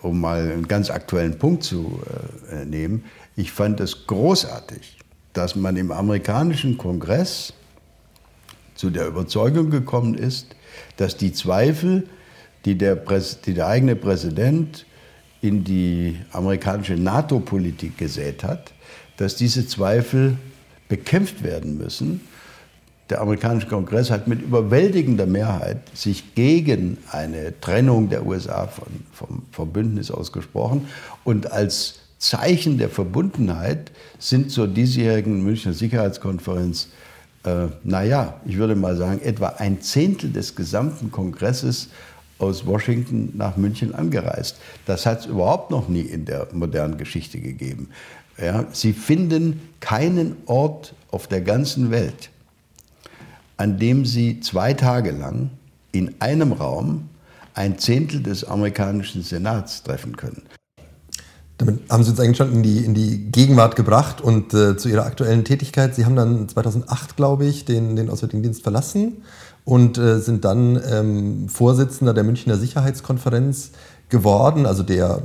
um 0.01 0.19
mal 0.19 0.41
einen 0.41 0.67
ganz 0.67 0.89
aktuellen 0.89 1.39
Punkt 1.39 1.63
zu 1.63 2.01
nehmen, 2.65 3.05
ich 3.37 3.51
fand 3.53 3.79
es 3.79 4.05
großartig, 4.05 4.99
dass 5.31 5.55
man 5.55 5.77
im 5.77 5.91
amerikanischen 5.91 6.77
Kongress 6.77 7.53
zu 8.75 8.89
der 8.89 9.07
Überzeugung 9.07 9.69
gekommen 9.69 10.15
ist, 10.15 10.55
dass 10.97 11.17
die 11.17 11.33
Zweifel, 11.33 12.07
die 12.65 12.77
der, 12.77 12.95
die 13.45 13.53
der 13.53 13.67
eigene 13.67 13.95
Präsident 13.95 14.85
in 15.41 15.63
die 15.63 16.17
amerikanische 16.31 16.95
NATO-Politik 16.95 17.97
gesät 17.97 18.43
hat, 18.43 18.71
dass 19.17 19.35
diese 19.35 19.67
Zweifel 19.67 20.37
bekämpft 20.87 21.43
werden 21.43 21.77
müssen. 21.77 22.21
Der 23.09 23.19
amerikanische 23.19 23.67
Kongress 23.67 24.09
hat 24.09 24.27
mit 24.27 24.41
überwältigender 24.41 25.25
Mehrheit 25.25 25.81
sich 25.93 26.35
gegen 26.35 26.97
eine 27.11 27.59
Trennung 27.59 28.09
der 28.09 28.25
USA 28.25 28.67
von, 28.67 28.87
vom, 29.11 29.43
vom 29.51 29.73
Bündnis 29.73 30.09
ausgesprochen. 30.09 30.87
Und 31.25 31.51
als 31.51 31.99
Zeichen 32.19 32.77
der 32.77 32.89
Verbundenheit 32.89 33.91
sind 34.17 34.49
zur 34.49 34.67
diesjährigen 34.67 35.43
Münchner 35.43 35.73
Sicherheitskonferenz 35.73 36.87
äh, 37.43 37.67
naja, 37.83 38.39
ich 38.45 38.57
würde 38.57 38.75
mal 38.75 38.95
sagen, 38.95 39.21
etwa 39.21 39.47
ein 39.57 39.81
Zehntel 39.81 40.31
des 40.31 40.55
gesamten 40.55 41.11
Kongresses 41.11 41.89
aus 42.39 42.65
Washington 42.65 43.31
nach 43.35 43.57
München 43.57 43.93
angereist. 43.95 44.57
Das 44.85 45.05
hat 45.05 45.21
es 45.21 45.25
überhaupt 45.27 45.71
noch 45.71 45.87
nie 45.87 46.01
in 46.01 46.25
der 46.25 46.47
modernen 46.51 46.97
Geschichte 46.97 47.39
gegeben. 47.39 47.89
Ja, 48.41 48.65
Sie 48.71 48.93
finden 48.93 49.61
keinen 49.79 50.35
Ort 50.47 50.95
auf 51.11 51.27
der 51.27 51.41
ganzen 51.41 51.91
Welt, 51.91 52.31
an 53.57 53.77
dem 53.77 54.05
Sie 54.05 54.39
zwei 54.39 54.73
Tage 54.73 55.11
lang 55.11 55.51
in 55.91 56.15
einem 56.19 56.51
Raum 56.51 57.09
ein 57.53 57.77
Zehntel 57.77 58.23
des 58.23 58.43
amerikanischen 58.43 59.21
Senats 59.21 59.83
treffen 59.83 60.17
können. 60.17 60.41
Damit 61.57 61.89
haben 61.89 62.03
Sie 62.03 62.09
uns 62.09 62.19
eigentlich 62.19 62.37
schon 62.37 62.51
in 62.51 62.63
die, 62.63 62.79
in 62.79 62.93
die 62.93 63.31
Gegenwart 63.31 63.75
gebracht 63.75 64.21
und 64.21 64.53
äh, 64.53 64.75
zu 64.75 64.89
Ihrer 64.89 65.05
aktuellen 65.05 65.45
Tätigkeit. 65.45 65.93
Sie 65.95 66.05
haben 66.05 66.15
dann 66.15 66.49
2008, 66.49 67.15
glaube 67.15 67.45
ich, 67.45 67.65
den, 67.65 67.95
den 67.95 68.09
Auswärtigen 68.09 68.41
Dienst 68.41 68.63
verlassen 68.63 69.23
und 69.63 69.97
äh, 69.97 70.19
sind 70.19 70.45
dann 70.45 70.81
ähm, 70.89 71.49
Vorsitzender 71.49 72.13
der 72.13 72.23
Münchner 72.23 72.57
Sicherheitskonferenz 72.57 73.71
geworden, 74.09 74.65
also 74.65 74.83
der 74.83 75.21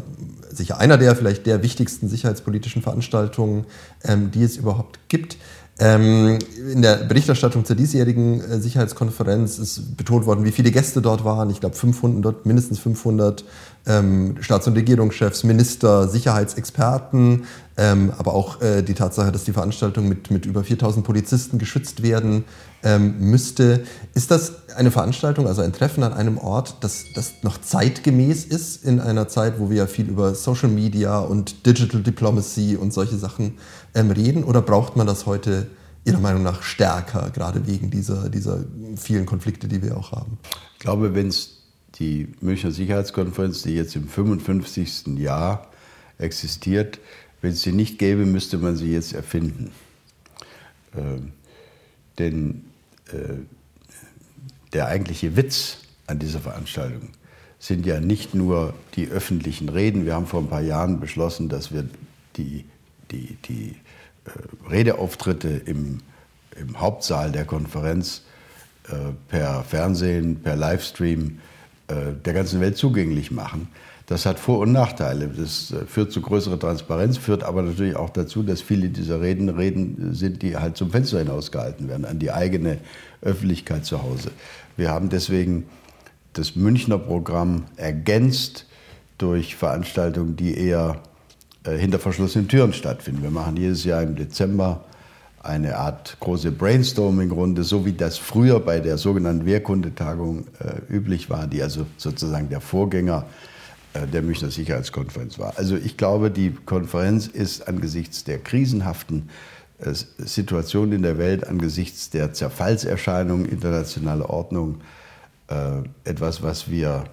sicher 0.50 0.78
einer 0.78 0.98
der 0.98 1.16
vielleicht 1.16 1.46
der 1.46 1.62
wichtigsten 1.62 2.08
sicherheitspolitischen 2.08 2.82
Veranstaltungen, 2.82 3.64
ähm, 4.04 4.30
die 4.30 4.42
es 4.42 4.56
überhaupt 4.56 4.98
gibt. 5.08 5.38
Ähm, 5.80 6.40
in 6.72 6.82
der 6.82 6.96
Berichterstattung 6.96 7.64
zur 7.64 7.76
diesjährigen 7.76 8.40
äh, 8.40 8.58
Sicherheitskonferenz 8.58 9.58
ist 9.58 9.96
betont 9.96 10.26
worden, 10.26 10.44
wie 10.44 10.50
viele 10.50 10.72
Gäste 10.72 11.00
dort 11.00 11.24
waren. 11.24 11.50
Ich 11.50 11.60
glaube 11.60 11.76
500, 11.76 12.46
mindestens 12.46 12.80
500 12.80 13.44
ähm, 13.86 14.36
Staats- 14.40 14.66
und 14.66 14.74
Regierungschefs, 14.74 15.44
Minister, 15.44 16.08
Sicherheitsexperten, 16.08 17.44
ähm, 17.76 18.12
aber 18.18 18.34
auch 18.34 18.60
äh, 18.60 18.82
die 18.82 18.94
Tatsache, 18.94 19.30
dass 19.30 19.44
die 19.44 19.52
Veranstaltung 19.52 20.08
mit, 20.08 20.32
mit 20.32 20.46
über 20.46 20.64
4000 20.64 21.06
Polizisten 21.06 21.58
geschützt 21.58 22.02
werden 22.02 22.44
ähm, 22.82 23.14
müsste. 23.18 23.84
Ist 24.14 24.32
das 24.32 24.68
eine 24.76 24.90
Veranstaltung, 24.90 25.46
also 25.46 25.62
ein 25.62 25.72
Treffen 25.72 26.02
an 26.02 26.12
einem 26.12 26.38
Ort, 26.38 26.76
das, 26.80 27.04
das 27.14 27.34
noch 27.42 27.60
zeitgemäß 27.60 28.44
ist 28.44 28.84
in 28.84 29.00
einer 29.00 29.28
Zeit, 29.28 29.58
wo 29.58 29.70
wir 29.70 29.78
ja 29.78 29.86
viel 29.86 30.08
über 30.08 30.34
Social 30.34 30.68
Media 30.68 31.20
und 31.20 31.66
Digital 31.66 32.02
Diplomacy 32.02 32.76
und 32.76 32.92
solche 32.92 33.16
Sachen 33.16 33.54
ähm, 33.98 34.10
reden? 34.10 34.44
Oder 34.44 34.62
braucht 34.62 34.96
man 34.96 35.06
das 35.06 35.26
heute 35.26 35.68
Ihrer 36.04 36.20
Meinung 36.20 36.42
nach 36.42 36.62
stärker, 36.62 37.30
gerade 37.30 37.66
wegen 37.66 37.90
dieser, 37.90 38.28
dieser 38.28 38.64
vielen 38.96 39.26
Konflikte, 39.26 39.68
die 39.68 39.82
wir 39.82 39.96
auch 39.96 40.12
haben? 40.12 40.38
Ich 40.74 40.80
glaube, 40.80 41.14
wenn 41.14 41.28
es 41.28 41.58
die 41.96 42.28
Münchner 42.40 42.70
Sicherheitskonferenz, 42.70 43.62
die 43.62 43.74
jetzt 43.74 43.96
im 43.96 44.08
55. 44.08 45.18
Jahr 45.18 45.68
existiert, 46.18 46.98
wenn 47.40 47.52
es 47.52 47.62
sie 47.62 47.72
nicht 47.72 47.98
gäbe, 47.98 48.24
müsste 48.26 48.58
man 48.58 48.76
sie 48.76 48.92
jetzt 48.92 49.12
erfinden. 49.12 49.70
Ähm, 50.96 51.32
denn 52.18 52.64
äh, 53.12 53.34
der 54.72 54.86
eigentliche 54.86 55.36
Witz 55.36 55.78
an 56.06 56.18
dieser 56.18 56.40
Veranstaltung 56.40 57.10
sind 57.58 57.86
ja 57.86 58.00
nicht 58.00 58.34
nur 58.34 58.74
die 58.94 59.08
öffentlichen 59.08 59.68
Reden. 59.68 60.04
Wir 60.04 60.14
haben 60.14 60.26
vor 60.26 60.40
ein 60.40 60.48
paar 60.48 60.62
Jahren 60.62 61.00
beschlossen, 61.00 61.48
dass 61.48 61.72
wir 61.72 61.88
die, 62.36 62.64
die, 63.10 63.36
die 63.48 63.76
Redeauftritte 64.70 65.48
im, 65.48 65.98
im 66.60 66.80
Hauptsaal 66.80 67.32
der 67.32 67.44
Konferenz 67.44 68.22
äh, 68.88 68.94
per 69.28 69.64
Fernsehen, 69.64 70.40
per 70.42 70.56
Livestream 70.56 71.38
äh, 71.88 72.12
der 72.24 72.34
ganzen 72.34 72.60
Welt 72.60 72.76
zugänglich 72.76 73.30
machen. 73.30 73.68
Das 74.06 74.24
hat 74.24 74.38
Vor- 74.38 74.60
und 74.60 74.72
Nachteile. 74.72 75.28
Das 75.28 75.70
äh, 75.70 75.84
führt 75.86 76.12
zu 76.12 76.22
größerer 76.22 76.58
Transparenz, 76.58 77.18
führt 77.18 77.44
aber 77.44 77.62
natürlich 77.62 77.96
auch 77.96 78.10
dazu, 78.10 78.42
dass 78.42 78.62
viele 78.62 78.88
dieser 78.88 79.20
Reden 79.20 79.50
Reden 79.50 80.14
sind, 80.14 80.42
die 80.42 80.56
halt 80.56 80.76
zum 80.76 80.90
Fenster 80.90 81.18
hinausgehalten 81.18 81.88
werden, 81.88 82.06
an 82.06 82.18
die 82.18 82.30
eigene 82.30 82.78
Öffentlichkeit 83.20 83.84
zu 83.84 84.02
Hause. 84.02 84.30
Wir 84.76 84.90
haben 84.90 85.10
deswegen 85.10 85.64
das 86.32 86.56
Münchner 86.56 86.98
Programm 86.98 87.64
ergänzt 87.76 88.66
durch 89.18 89.56
Veranstaltungen, 89.56 90.36
die 90.36 90.56
eher 90.56 91.02
äh, 91.02 91.17
hinter 91.76 91.98
verschlossenen 91.98 92.48
Türen 92.48 92.72
stattfinden. 92.72 93.22
Wir 93.22 93.30
machen 93.30 93.56
jedes 93.56 93.84
Jahr 93.84 94.02
im 94.02 94.16
Dezember 94.16 94.84
eine 95.42 95.76
Art 95.76 96.16
große 96.20 96.52
Brainstorming-Runde, 96.52 97.64
so 97.64 97.86
wie 97.86 97.92
das 97.92 98.18
früher 98.18 98.60
bei 98.60 98.80
der 98.80 98.98
sogenannten 98.98 99.46
Wehrkundetagung 99.46 100.46
äh, 100.58 100.92
üblich 100.92 101.30
war, 101.30 101.46
die 101.46 101.62
also 101.62 101.86
sozusagen 101.96 102.48
der 102.48 102.60
Vorgänger 102.60 103.24
äh, 103.94 104.06
der 104.06 104.22
Münchner 104.22 104.50
Sicherheitskonferenz 104.50 105.38
war. 105.38 105.54
Also 105.56 105.76
ich 105.76 105.96
glaube, 105.96 106.30
die 106.30 106.50
Konferenz 106.50 107.26
ist 107.26 107.68
angesichts 107.68 108.24
der 108.24 108.38
krisenhaften 108.38 109.30
äh, 109.78 109.92
Situation 109.92 110.92
in 110.92 111.02
der 111.02 111.18
Welt, 111.18 111.46
angesichts 111.46 112.10
der 112.10 112.32
Zerfallserscheinungen 112.32 113.46
internationaler 113.46 114.28
Ordnung 114.28 114.80
äh, 115.48 115.82
etwas, 116.04 116.42
was 116.42 116.70
wir 116.70 117.04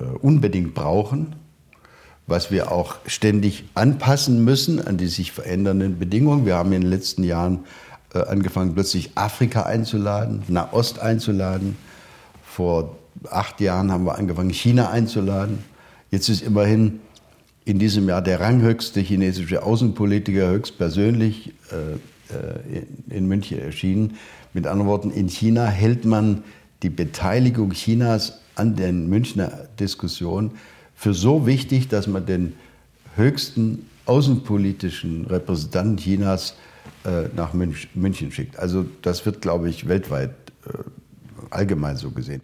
äh, 0.00 0.04
unbedingt 0.04 0.74
brauchen 0.74 1.36
was 2.26 2.50
wir 2.50 2.72
auch 2.72 2.96
ständig 3.06 3.64
anpassen 3.74 4.44
müssen 4.44 4.80
an 4.80 4.96
die 4.96 5.08
sich 5.08 5.32
verändernden 5.32 5.98
Bedingungen. 5.98 6.46
Wir 6.46 6.56
haben 6.56 6.72
in 6.72 6.82
den 6.82 6.90
letzten 6.90 7.22
Jahren 7.22 7.60
äh, 8.14 8.20
angefangen, 8.20 8.74
plötzlich 8.74 9.10
Afrika 9.14 9.64
einzuladen, 9.64 10.42
Nahost 10.48 10.98
einzuladen. 10.98 11.76
Vor 12.44 12.96
acht 13.30 13.60
Jahren 13.60 13.92
haben 13.92 14.04
wir 14.04 14.16
angefangen, 14.16 14.50
China 14.50 14.90
einzuladen. 14.90 15.58
Jetzt 16.10 16.28
ist 16.28 16.42
immerhin 16.42 17.00
in 17.64 17.78
diesem 17.78 18.08
Jahr 18.08 18.22
der 18.22 18.40
ranghöchste 18.40 19.00
chinesische 19.00 19.62
Außenpolitiker 19.62 20.48
höchstpersönlich 20.48 21.52
äh, 21.70 21.94
äh 22.34 22.84
in 23.10 23.26
München 23.26 23.58
erschienen. 23.58 24.16
Mit 24.52 24.66
anderen 24.66 24.88
Worten, 24.88 25.10
in 25.10 25.28
China 25.28 25.66
hält 25.66 26.04
man 26.04 26.44
die 26.82 26.90
Beteiligung 26.90 27.72
Chinas 27.72 28.40
an 28.54 28.76
den 28.76 29.08
Münchner 29.08 29.68
Diskussionen 29.80 30.52
für 30.94 31.14
so 31.14 31.46
wichtig, 31.46 31.88
dass 31.88 32.06
man 32.06 32.26
den 32.26 32.54
höchsten 33.16 33.86
außenpolitischen 34.06 35.26
Repräsentanten 35.26 35.96
Chinas 35.96 36.56
äh, 37.04 37.28
nach 37.34 37.52
München 37.54 38.32
schickt. 38.32 38.58
Also 38.58 38.86
das 39.02 39.24
wird, 39.24 39.40
glaube 39.40 39.68
ich, 39.68 39.88
weltweit 39.88 40.30
äh, 40.66 40.78
allgemein 41.50 41.96
so 41.96 42.10
gesehen. 42.10 42.42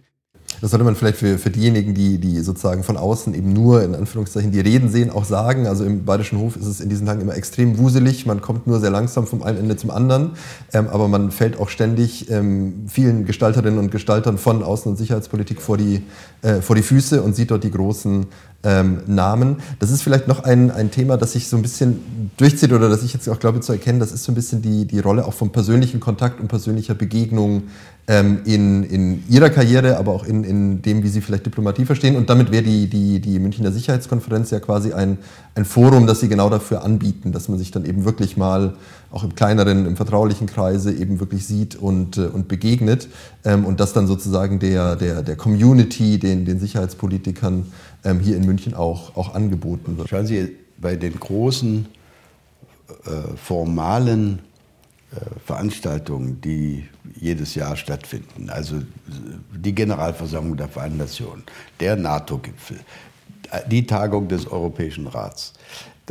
Das 0.59 0.71
sollte 0.71 0.83
man 0.83 0.95
vielleicht 0.95 1.17
für, 1.17 1.37
für 1.37 1.49
diejenigen, 1.49 1.93
die, 1.93 2.17
die 2.17 2.39
sozusagen 2.41 2.83
von 2.83 2.97
außen 2.97 3.33
eben 3.33 3.53
nur 3.53 3.83
in 3.83 3.95
Anführungszeichen 3.95 4.51
die 4.51 4.59
Reden 4.59 4.89
sehen, 4.89 5.09
auch 5.09 5.25
sagen. 5.25 5.65
Also 5.65 5.85
im 5.85 6.05
Bayerischen 6.05 6.39
Hof 6.39 6.55
ist 6.55 6.67
es 6.67 6.81
in 6.81 6.89
diesen 6.89 7.07
Tagen 7.07 7.21
immer 7.21 7.35
extrem 7.35 7.77
wuselig. 7.77 8.25
Man 8.25 8.41
kommt 8.41 8.67
nur 8.67 8.79
sehr 8.79 8.89
langsam 8.89 9.25
vom 9.25 9.41
einen 9.41 9.59
Ende 9.59 9.77
zum 9.77 9.89
anderen. 9.89 10.31
Ähm, 10.73 10.87
aber 10.89 11.07
man 11.07 11.31
fällt 11.31 11.59
auch 11.59 11.69
ständig 11.69 12.29
ähm, 12.29 12.85
vielen 12.87 13.25
Gestalterinnen 13.25 13.79
und 13.79 13.91
Gestaltern 13.91 14.37
von 14.37 14.63
Außen- 14.63 14.89
und 14.89 14.97
Sicherheitspolitik 14.97 15.61
vor 15.61 15.77
die, 15.77 16.03
äh, 16.41 16.61
vor 16.61 16.75
die 16.75 16.83
Füße 16.83 17.21
und 17.21 17.35
sieht 17.35 17.51
dort 17.51 17.63
die 17.63 17.71
großen 17.71 18.27
ähm, 18.63 19.01
Namen. 19.07 19.57
Das 19.79 19.91
ist 19.91 20.03
vielleicht 20.03 20.27
noch 20.27 20.43
ein, 20.43 20.71
ein 20.71 20.91
Thema, 20.91 21.17
das 21.17 21.33
sich 21.33 21.47
so 21.47 21.57
ein 21.57 21.61
bisschen 21.61 22.31
durchzieht 22.37 22.71
oder 22.71 22.89
das 22.89 23.03
ich 23.03 23.13
jetzt 23.13 23.27
auch 23.27 23.39
glaube 23.39 23.61
zu 23.61 23.71
erkennen. 23.71 23.99
Das 23.99 24.11
ist 24.11 24.23
so 24.23 24.31
ein 24.31 24.35
bisschen 24.35 24.61
die, 24.61 24.85
die 24.85 24.99
Rolle 24.99 25.25
auch 25.25 25.33
vom 25.33 25.51
persönlichen 25.51 25.99
Kontakt 25.99 26.39
und 26.39 26.47
persönlicher 26.47 26.93
Begegnung 26.93 27.63
ähm, 28.07 28.39
in, 28.45 28.83
in 28.83 29.23
ihrer 29.29 29.49
Karriere, 29.49 29.97
aber 29.97 30.11
auch 30.11 30.25
in, 30.25 30.43
in 30.43 30.81
dem, 30.81 31.03
wie 31.03 31.07
sie 31.07 31.21
vielleicht 31.21 31.45
Diplomatie 31.45 31.85
verstehen. 31.85 32.15
Und 32.15 32.29
damit 32.29 32.51
wäre 32.51 32.63
die, 32.63 32.87
die, 32.87 33.19
die 33.19 33.39
Münchner 33.39 33.71
Sicherheitskonferenz 33.71 34.51
ja 34.51 34.59
quasi 34.59 34.93
ein, 34.93 35.17
ein 35.55 35.65
Forum, 35.65 36.07
das 36.07 36.19
sie 36.19 36.27
genau 36.27 36.49
dafür 36.49 36.83
anbieten, 36.83 37.31
dass 37.31 37.49
man 37.49 37.57
sich 37.57 37.71
dann 37.71 37.85
eben 37.85 38.05
wirklich 38.05 38.37
mal 38.37 38.73
auch 39.11 39.23
im 39.23 39.35
kleineren, 39.35 39.85
im 39.85 39.95
vertraulichen 39.95 40.47
Kreise 40.47 40.93
eben 40.93 41.19
wirklich 41.19 41.45
sieht 41.45 41.75
und, 41.75 42.17
äh, 42.17 42.21
und 42.21 42.47
begegnet 42.47 43.09
ähm, 43.43 43.65
und 43.65 43.79
das 43.79 43.93
dann 43.93 44.07
sozusagen 44.07 44.59
der, 44.59 44.95
der, 44.95 45.21
der 45.21 45.35
Community, 45.35 46.17
den, 46.17 46.45
den 46.45 46.59
Sicherheitspolitikern 46.59 47.71
ähm, 48.03 48.19
hier 48.19 48.37
in 48.37 48.45
München 48.45 48.73
auch, 48.73 49.15
auch 49.17 49.35
angeboten 49.35 49.97
wird. 49.97 50.09
Schauen 50.09 50.25
Sie, 50.25 50.55
bei 50.77 50.95
den 50.95 51.19
großen 51.19 51.87
äh, 53.05 53.35
formalen 53.35 54.39
äh, 55.11 55.39
Veranstaltungen, 55.45 56.41
die 56.41 56.87
jedes 57.19 57.55
Jahr 57.55 57.75
stattfinden. 57.75 58.49
Also 58.49 58.81
die 59.53 59.75
Generalversammlung 59.75 60.57
der 60.57 60.69
Vereinten 60.69 60.97
Nationen, 60.97 61.43
der 61.79 61.95
NATO-Gipfel, 61.97 62.79
die 63.69 63.85
Tagung 63.85 64.27
des 64.27 64.47
Europäischen 64.47 65.07
Rats. 65.07 65.53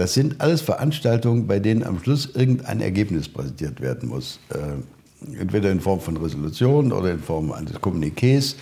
Das 0.00 0.14
sind 0.14 0.40
alles 0.40 0.62
Veranstaltungen, 0.62 1.46
bei 1.46 1.58
denen 1.58 1.84
am 1.84 2.02
Schluss 2.02 2.30
irgendein 2.32 2.80
Ergebnis 2.80 3.28
präsentiert 3.28 3.82
werden 3.82 4.08
muss. 4.08 4.40
Äh, 4.48 5.38
entweder 5.38 5.70
in 5.70 5.78
Form 5.78 6.00
von 6.00 6.16
Resolutionen 6.16 6.90
oder 6.90 7.10
in 7.10 7.18
Form 7.18 7.52
eines 7.52 7.74
Kommuniqués. 7.74 8.54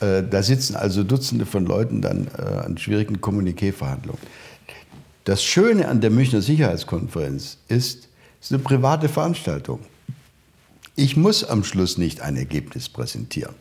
Äh, 0.00 0.24
da 0.28 0.42
sitzen 0.42 0.74
also 0.74 1.04
Dutzende 1.04 1.46
von 1.46 1.64
Leuten 1.64 2.02
dann 2.02 2.26
an 2.30 2.76
schwierigen 2.76 3.20
Kommuniqué-Verhandlungen. 3.20 4.18
Das 5.22 5.44
Schöne 5.44 5.86
an 5.86 6.00
der 6.00 6.10
Münchner 6.10 6.42
Sicherheitskonferenz 6.42 7.58
ist, 7.68 8.08
es 8.40 8.46
ist 8.46 8.52
eine 8.52 8.58
private 8.60 9.08
Veranstaltung. 9.08 9.78
Ich 10.96 11.16
muss 11.16 11.44
am 11.44 11.62
Schluss 11.62 11.98
nicht 11.98 12.20
ein 12.20 12.36
Ergebnis 12.36 12.88
präsentieren. 12.88 13.54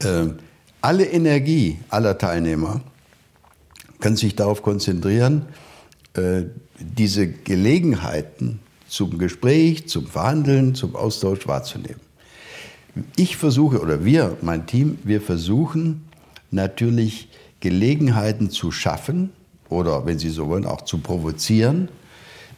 Äh, 0.00 0.26
alle 0.80 1.04
Energie 1.04 1.78
aller 1.88 2.18
Teilnehmer 2.18 2.80
kann 4.00 4.16
sich 4.16 4.34
darauf 4.34 4.60
konzentrieren, 4.60 5.42
äh, 5.42 5.63
diese 6.78 7.26
Gelegenheiten 7.28 8.60
zum 8.88 9.18
Gespräch, 9.18 9.88
zum 9.88 10.06
Verhandeln, 10.06 10.74
zum 10.74 10.94
Austausch 10.94 11.46
wahrzunehmen. 11.48 12.00
Ich 13.16 13.36
versuche, 13.36 13.80
oder 13.80 14.04
wir, 14.04 14.36
mein 14.40 14.66
Team, 14.66 14.98
wir 15.02 15.20
versuchen 15.20 16.04
natürlich 16.52 17.28
Gelegenheiten 17.58 18.50
zu 18.50 18.70
schaffen 18.70 19.30
oder, 19.68 20.06
wenn 20.06 20.18
Sie 20.18 20.28
so 20.28 20.48
wollen, 20.48 20.66
auch 20.66 20.82
zu 20.82 20.98
provozieren, 20.98 21.88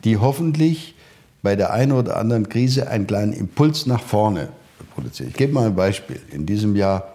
die 0.05 0.19
hoffentlich 0.19 0.95
bei 1.42 1.57
der 1.57 1.73
einen 1.73 1.92
oder 1.92 2.16
anderen 2.16 2.49
Krise 2.49 2.88
einen 2.90 3.07
kleinen 3.07 3.33
Impuls 3.33 3.87
nach 3.87 4.03
vorne 4.03 4.49
produzieren. 4.95 5.31
Ich 5.31 5.37
gebe 5.37 5.53
mal 5.53 5.66
ein 5.66 5.77
Beispiel. 5.77 6.21
In 6.33 6.45
diesem 6.45 6.77
Jahr 6.77 7.14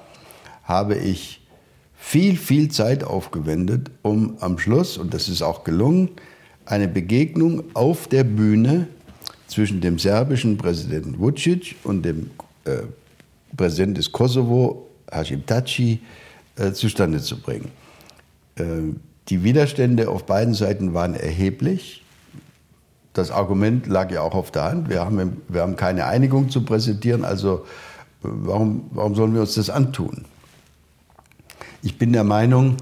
habe 0.63 0.95
ich 0.95 1.41
viel, 1.95 2.37
viel 2.37 2.71
Zeit 2.71 3.03
aufgewendet, 3.03 3.91
um 4.01 4.37
am 4.39 4.57
Schluss, 4.57 4.97
und 4.97 5.13
das 5.13 5.29
ist 5.29 5.43
auch 5.43 5.63
gelungen, 5.63 6.09
eine 6.65 6.87
Begegnung 6.87 7.63
auf 7.73 8.07
der 8.07 8.23
Bühne 8.23 8.87
zwischen 9.47 9.81
dem 9.81 9.99
serbischen 9.99 10.57
Präsidenten 10.57 11.19
Vucic 11.19 11.75
und 11.83 12.03
dem 12.03 12.31
äh, 12.65 12.83
Präsidenten 13.55 13.95
des 13.95 14.11
Kosovo, 14.11 14.87
Hashim 15.11 15.45
Taci, 15.45 15.99
äh, 16.55 16.71
zustande 16.71 17.19
zu 17.19 17.39
bringen. 17.39 17.69
Äh, 18.55 18.63
die 19.29 19.43
Widerstände 19.43 20.09
auf 20.09 20.25
beiden 20.25 20.53
Seiten 20.53 20.93
waren 20.93 21.15
erheblich 21.15 22.01
das 23.13 23.31
Argument 23.31 23.87
lag 23.87 24.11
ja 24.11 24.21
auch 24.21 24.35
auf 24.35 24.51
der 24.51 24.63
Hand. 24.63 24.89
Wir 24.89 25.01
haben, 25.01 25.41
wir 25.47 25.61
haben 25.61 25.75
keine 25.75 26.05
Einigung 26.05 26.49
zu 26.49 26.63
präsentieren, 26.63 27.25
also 27.25 27.65
warum, 28.21 28.89
warum 28.91 29.15
sollen 29.15 29.33
wir 29.33 29.41
uns 29.41 29.55
das 29.55 29.69
antun? 29.69 30.25
Ich 31.81 31.97
bin 31.97 32.13
der 32.13 32.23
Meinung, 32.23 32.77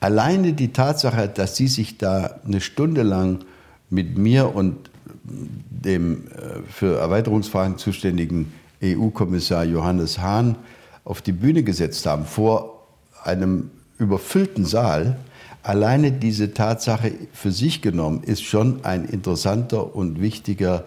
alleine 0.00 0.52
die 0.52 0.72
Tatsache, 0.72 1.28
dass 1.28 1.56
Sie 1.56 1.68
sich 1.68 1.98
da 1.98 2.36
eine 2.44 2.60
Stunde 2.60 3.02
lang 3.02 3.44
mit 3.88 4.18
mir 4.18 4.54
und 4.54 4.90
dem 5.24 6.26
äh, 6.28 6.62
für 6.68 6.98
Erweiterungsfragen 6.98 7.78
zuständigen 7.78 8.52
EU-Kommissar 8.82 9.64
Johannes 9.64 10.18
Hahn 10.18 10.56
auf 11.04 11.22
die 11.22 11.32
Bühne 11.32 11.62
gesetzt 11.62 12.06
haben, 12.06 12.24
vor 12.24 12.86
einem 13.24 13.70
überfüllten 13.98 14.64
Saal, 14.64 15.18
Alleine 15.62 16.10
diese 16.10 16.54
Tatsache 16.54 17.12
für 17.32 17.52
sich 17.52 17.82
genommen 17.82 18.22
ist 18.22 18.42
schon 18.42 18.84
ein 18.84 19.04
interessanter 19.04 19.94
und 19.94 20.20
wichtiger 20.20 20.84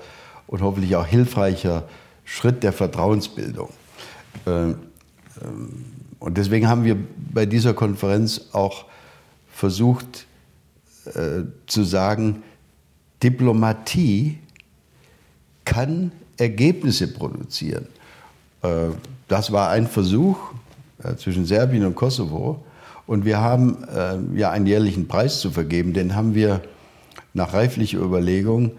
und 0.48 0.62
hoffentlich 0.62 0.96
auch 0.96 1.06
hilfreicher 1.06 1.84
Schritt 2.26 2.64
der 2.64 2.74
Vertrauensbildung. 2.74 3.70
Ähm, 4.48 4.76
ähm, 5.44 5.86
und 6.20 6.38
deswegen 6.38 6.68
haben 6.70 6.86
wir 6.86 6.98
bei 7.34 7.46
dieser 7.46 7.74
Konferenz 7.74 8.50
auch 8.54 8.86
versucht 9.54 10.26
äh, 11.06 11.44
zu 11.68 11.84
sagen, 11.84 12.44
Diplomatie 13.22 14.40
kann 15.64 16.12
Ergebnisse 16.38 17.08
produzieren. 17.08 17.88
Äh, 18.62 18.90
das 19.28 19.52
war 19.52 19.70
ein 19.70 19.88
Versuch 19.88 20.38
äh, 21.04 21.16
zwischen 21.16 21.46
Serbien 21.46 21.86
und 21.86 21.96
Kosovo. 21.96 22.64
Und 23.06 23.26
wir 23.26 23.40
haben 23.40 23.84
äh, 23.84 24.18
ja 24.38 24.52
einen 24.52 24.66
jährlichen 24.66 25.08
Preis 25.08 25.40
zu 25.40 25.52
vergeben. 25.52 25.94
Den 25.94 26.16
haben 26.16 26.36
wir 26.36 26.62
nach 27.34 27.54
reiflicher 27.54 28.00
Überlegung 28.00 28.72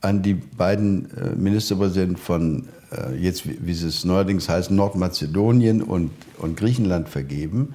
an 0.00 0.22
die 0.22 0.34
beiden 0.34 1.10
äh, 1.16 1.34
Ministerpräsidenten 1.36 2.16
von, 2.16 2.68
äh, 2.90 3.14
jetzt 3.16 3.44
wie, 3.46 3.70
es 3.70 4.04
neuerdings 4.04 4.48
heißt, 4.48 4.70
Nordmazedonien 4.70 5.82
und, 5.82 6.10
und 6.38 6.56
Griechenland 6.56 7.08
vergeben, 7.08 7.74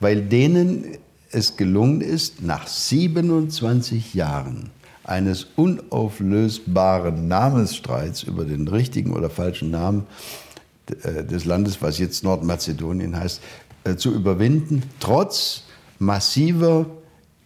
weil 0.00 0.22
denen 0.22 0.84
es 1.30 1.56
gelungen 1.56 2.00
ist, 2.00 2.42
nach 2.42 2.66
27 2.66 4.14
Jahren 4.14 4.70
eines 5.04 5.46
unauflösbaren 5.56 7.28
Namensstreits 7.28 8.22
über 8.22 8.44
den 8.44 8.68
richtigen 8.68 9.12
oder 9.12 9.30
falschen 9.30 9.70
Namen 9.70 10.06
äh, 11.02 11.24
des 11.24 11.44
Landes, 11.44 11.80
was 11.80 11.98
jetzt 11.98 12.24
Nordmazedonien 12.24 13.16
heißt, 13.16 13.40
äh, 13.84 13.96
zu 13.96 14.12
überwinden, 14.12 14.82
trotz 15.00 15.64
massiver 15.98 16.86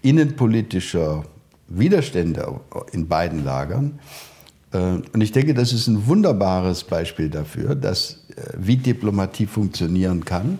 innenpolitischer 0.02 1.24
Widerstände 1.68 2.60
in 2.92 3.08
beiden 3.08 3.44
Lagern, 3.44 3.98
Äh, 4.72 5.00
und 5.12 5.20
ich 5.20 5.32
denke, 5.32 5.54
das 5.54 5.72
ist 5.72 5.86
ein 5.86 6.06
wunderbares 6.06 6.84
Beispiel 6.84 7.28
dafür, 7.28 7.74
dass, 7.74 8.24
wie 8.56 8.76
Diplomatie 8.76 9.46
funktionieren 9.46 10.24
kann, 10.24 10.58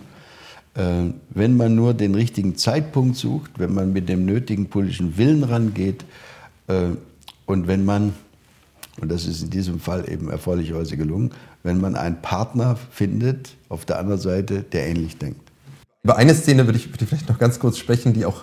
wenn 0.75 1.57
man 1.57 1.75
nur 1.75 1.93
den 1.93 2.15
richtigen 2.15 2.57
Zeitpunkt 2.57 3.17
sucht, 3.17 3.59
wenn 3.59 3.75
man 3.75 3.93
mit 3.93 4.09
dem 4.09 4.25
nötigen 4.25 4.71
politischen 4.71 5.19
Willen 5.19 5.45
rangeht 5.45 6.05
und 6.67 7.67
wenn 7.67 7.85
man, 7.85 8.15
und 9.01 9.13
das 9.13 9.27
ist 9.27 9.43
in 9.43 9.51
diesem 9.51 9.81
Fall 9.81 10.11
eben 10.11 10.31
erfreulicherweise 10.31 10.97
gelungen, 10.97 11.33
wenn 11.63 11.81
man 11.81 11.95
einen 11.95 12.23
Partner 12.23 12.77
findet 12.91 13.55
auf 13.69 13.85
der 13.85 13.99
anderen 13.99 14.21
Seite, 14.21 14.63
der 14.63 14.87
ähnlich 14.87 15.19
denkt. 15.19 15.53
Über 16.05 16.17
eine 16.17 16.35
Szene 16.35 16.67
würde 16.67 16.79
ich, 16.79 16.89
würde 16.89 17.05
ich 17.05 17.09
vielleicht 17.09 17.29
noch 17.29 17.39
ganz 17.39 17.61
kurz 17.61 17.79
sprechen, 17.79 18.13
die 18.13 18.25
auch 18.25 18.43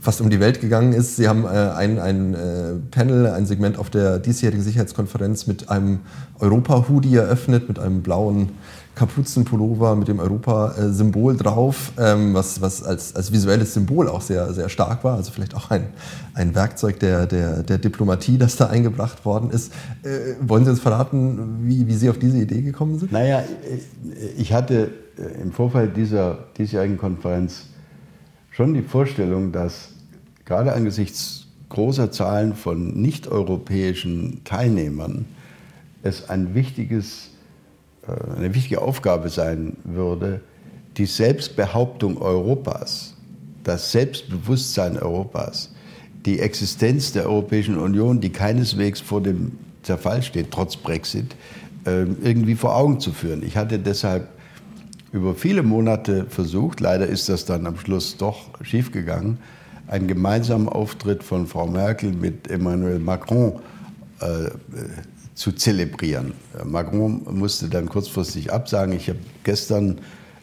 fast 0.00 0.20
um 0.20 0.28
die 0.28 0.40
Welt 0.40 0.60
gegangen 0.60 0.92
ist. 0.92 1.16
Sie 1.16 1.26
haben 1.26 1.44
äh, 1.44 1.48
ein, 1.48 1.98
ein 1.98 2.34
äh, 2.34 2.74
Panel, 2.90 3.26
ein 3.28 3.46
Segment 3.46 3.78
auf 3.78 3.88
der 3.88 4.18
diesjährigen 4.18 4.62
Sicherheitskonferenz 4.62 5.46
mit 5.46 5.70
einem 5.70 6.00
Europa-Hoodie 6.38 7.16
eröffnet, 7.16 7.68
mit 7.68 7.78
einem 7.78 8.02
blauen 8.02 8.50
Kapuzenpullover 8.98 9.94
mit 9.94 10.08
dem 10.08 10.18
Europa-Symbol 10.18 11.36
drauf, 11.36 11.92
ähm, 11.98 12.34
was, 12.34 12.60
was 12.60 12.82
als, 12.82 13.14
als 13.14 13.32
visuelles 13.32 13.72
Symbol 13.74 14.08
auch 14.08 14.20
sehr, 14.20 14.52
sehr 14.52 14.68
stark 14.68 15.04
war. 15.04 15.14
Also 15.14 15.30
vielleicht 15.30 15.54
auch 15.54 15.70
ein, 15.70 15.86
ein 16.34 16.54
Werkzeug 16.54 16.98
der, 16.98 17.26
der, 17.26 17.62
der 17.62 17.78
Diplomatie, 17.78 18.38
das 18.38 18.56
da 18.56 18.66
eingebracht 18.66 19.24
worden 19.24 19.50
ist. 19.50 19.72
Äh, 20.02 20.34
wollen 20.40 20.64
Sie 20.64 20.70
uns 20.70 20.80
verraten, 20.80 21.60
wie, 21.62 21.86
wie 21.86 21.94
Sie 21.94 22.10
auf 22.10 22.18
diese 22.18 22.38
Idee 22.38 22.62
gekommen 22.62 22.98
sind? 22.98 23.12
Naja, 23.12 23.44
ich 24.36 24.52
hatte 24.52 24.90
äh, 25.16 25.42
im 25.42 25.52
Vorfeld 25.52 25.96
dieser 25.96 26.38
diesjährigen 26.56 26.98
Konferenz 26.98 27.66
schon 28.50 28.74
die 28.74 28.82
Vorstellung, 28.82 29.52
dass 29.52 29.90
gerade 30.44 30.72
angesichts 30.72 31.46
großer 31.68 32.10
Zahlen 32.10 32.54
von 32.54 33.00
nicht-europäischen 33.00 34.42
Teilnehmern 34.44 35.26
es 36.02 36.28
ein 36.28 36.54
wichtiges, 36.54 37.26
äh, 37.26 37.27
eine 38.36 38.54
wichtige 38.54 38.80
Aufgabe 38.80 39.28
sein 39.28 39.76
würde, 39.84 40.40
die 40.96 41.06
Selbstbehauptung 41.06 42.20
Europas, 42.20 43.14
das 43.64 43.92
Selbstbewusstsein 43.92 44.98
Europas, 44.98 45.70
die 46.26 46.40
Existenz 46.40 47.12
der 47.12 47.26
Europäischen 47.26 47.78
Union, 47.78 48.20
die 48.20 48.30
keineswegs 48.30 49.00
vor 49.00 49.22
dem 49.22 49.52
Zerfall 49.82 50.22
steht, 50.22 50.50
trotz 50.50 50.76
Brexit, 50.76 51.36
äh, 51.84 52.02
irgendwie 52.22 52.54
vor 52.54 52.76
Augen 52.76 53.00
zu 53.00 53.12
führen. 53.12 53.42
Ich 53.42 53.56
hatte 53.56 53.78
deshalb 53.78 54.28
über 55.12 55.34
viele 55.34 55.62
Monate 55.62 56.26
versucht, 56.28 56.80
leider 56.80 57.06
ist 57.06 57.28
das 57.28 57.44
dann 57.44 57.66
am 57.66 57.78
Schluss 57.78 58.16
doch 58.16 58.50
schiefgegangen, 58.62 59.38
einen 59.86 60.06
gemeinsamen 60.06 60.68
Auftritt 60.68 61.22
von 61.22 61.46
Frau 61.46 61.66
Merkel 61.66 62.12
mit 62.12 62.50
Emmanuel 62.50 62.98
Macron 62.98 63.60
äh, 64.20 64.50
zu 65.38 65.52
zelebrieren. 65.52 66.32
Macron 66.64 67.22
musste 67.30 67.68
dann 67.68 67.88
kurzfristig 67.88 68.52
absagen. 68.52 68.92
Ich 68.92 69.08
habe 69.08 69.20
gestern, 69.44 70.00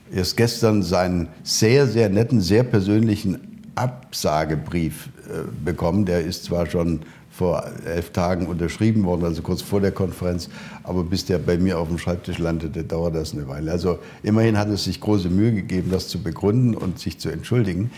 erst 0.10 0.38
gestern 0.38 0.84
seinen 0.84 1.28
sehr, 1.44 1.86
sehr 1.86 2.08
netten, 2.08 2.40
sehr 2.40 2.64
persönlichen 2.64 3.62
Absagebrief 3.76 5.10
äh, 5.28 5.42
bekommen. 5.66 6.06
Der 6.06 6.22
ist 6.22 6.46
zwar 6.46 6.66
schon 6.66 7.02
vor 7.30 7.66
elf 7.86 8.12
Tagen 8.12 8.48
unterschrieben 8.48 9.04
worden, 9.04 9.26
also 9.26 9.42
kurz 9.42 9.62
vor 9.62 9.82
der 9.82 9.92
Konferenz. 9.92 10.48
Aber 10.84 11.04
bis 11.04 11.26
der 11.26 11.40
bei 11.40 11.58
mir 11.58 11.78
auf 11.78 11.90
dem 11.90 11.98
Schreibtisch 11.98 12.38
landete, 12.38 12.86
dauert 12.86 13.16
das 13.16 13.34
eine 13.34 13.50
Weile. 13.50 13.74
Also 13.74 14.00
immerhin 14.24 14.58
hat 14.58 14.70
es 14.70 14.86
sich 14.86 15.02
große 15.02 15.28
Mühe 15.28 15.52
gegeben, 15.52 15.92
das 15.92 16.08
zu 16.08 16.24
begründen 16.24 16.74
und 16.74 17.00
sich 17.00 17.20
zu 17.20 17.30
entschuldigen. 17.30 17.92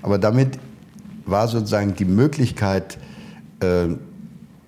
Aber 0.00 0.16
damit 0.16 0.58
war 1.26 1.48
sozusagen 1.48 1.94
die 1.96 2.06
Möglichkeit, 2.06 2.96
äh, 3.60 3.88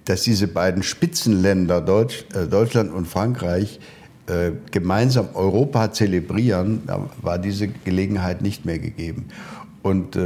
dass 0.05 0.23
diese 0.23 0.49
beiden 0.49 0.83
Spitzenländer 0.83 1.81
Deutsch, 1.81 2.25
äh, 2.35 2.47
Deutschland 2.47 2.93
und 2.93 3.07
Frankreich 3.07 3.81
äh, 4.27 4.53
gemeinsam 4.71 5.29
Europa 5.35 5.93
zelebrieren, 5.93 6.83
da 6.87 7.09
war 7.21 7.39
diese 7.39 7.69
Gelegenheit 7.69 8.43
nicht 8.43 8.65
mehr 8.65 8.79
gegeben. 8.79 9.27
Und 9.83 10.17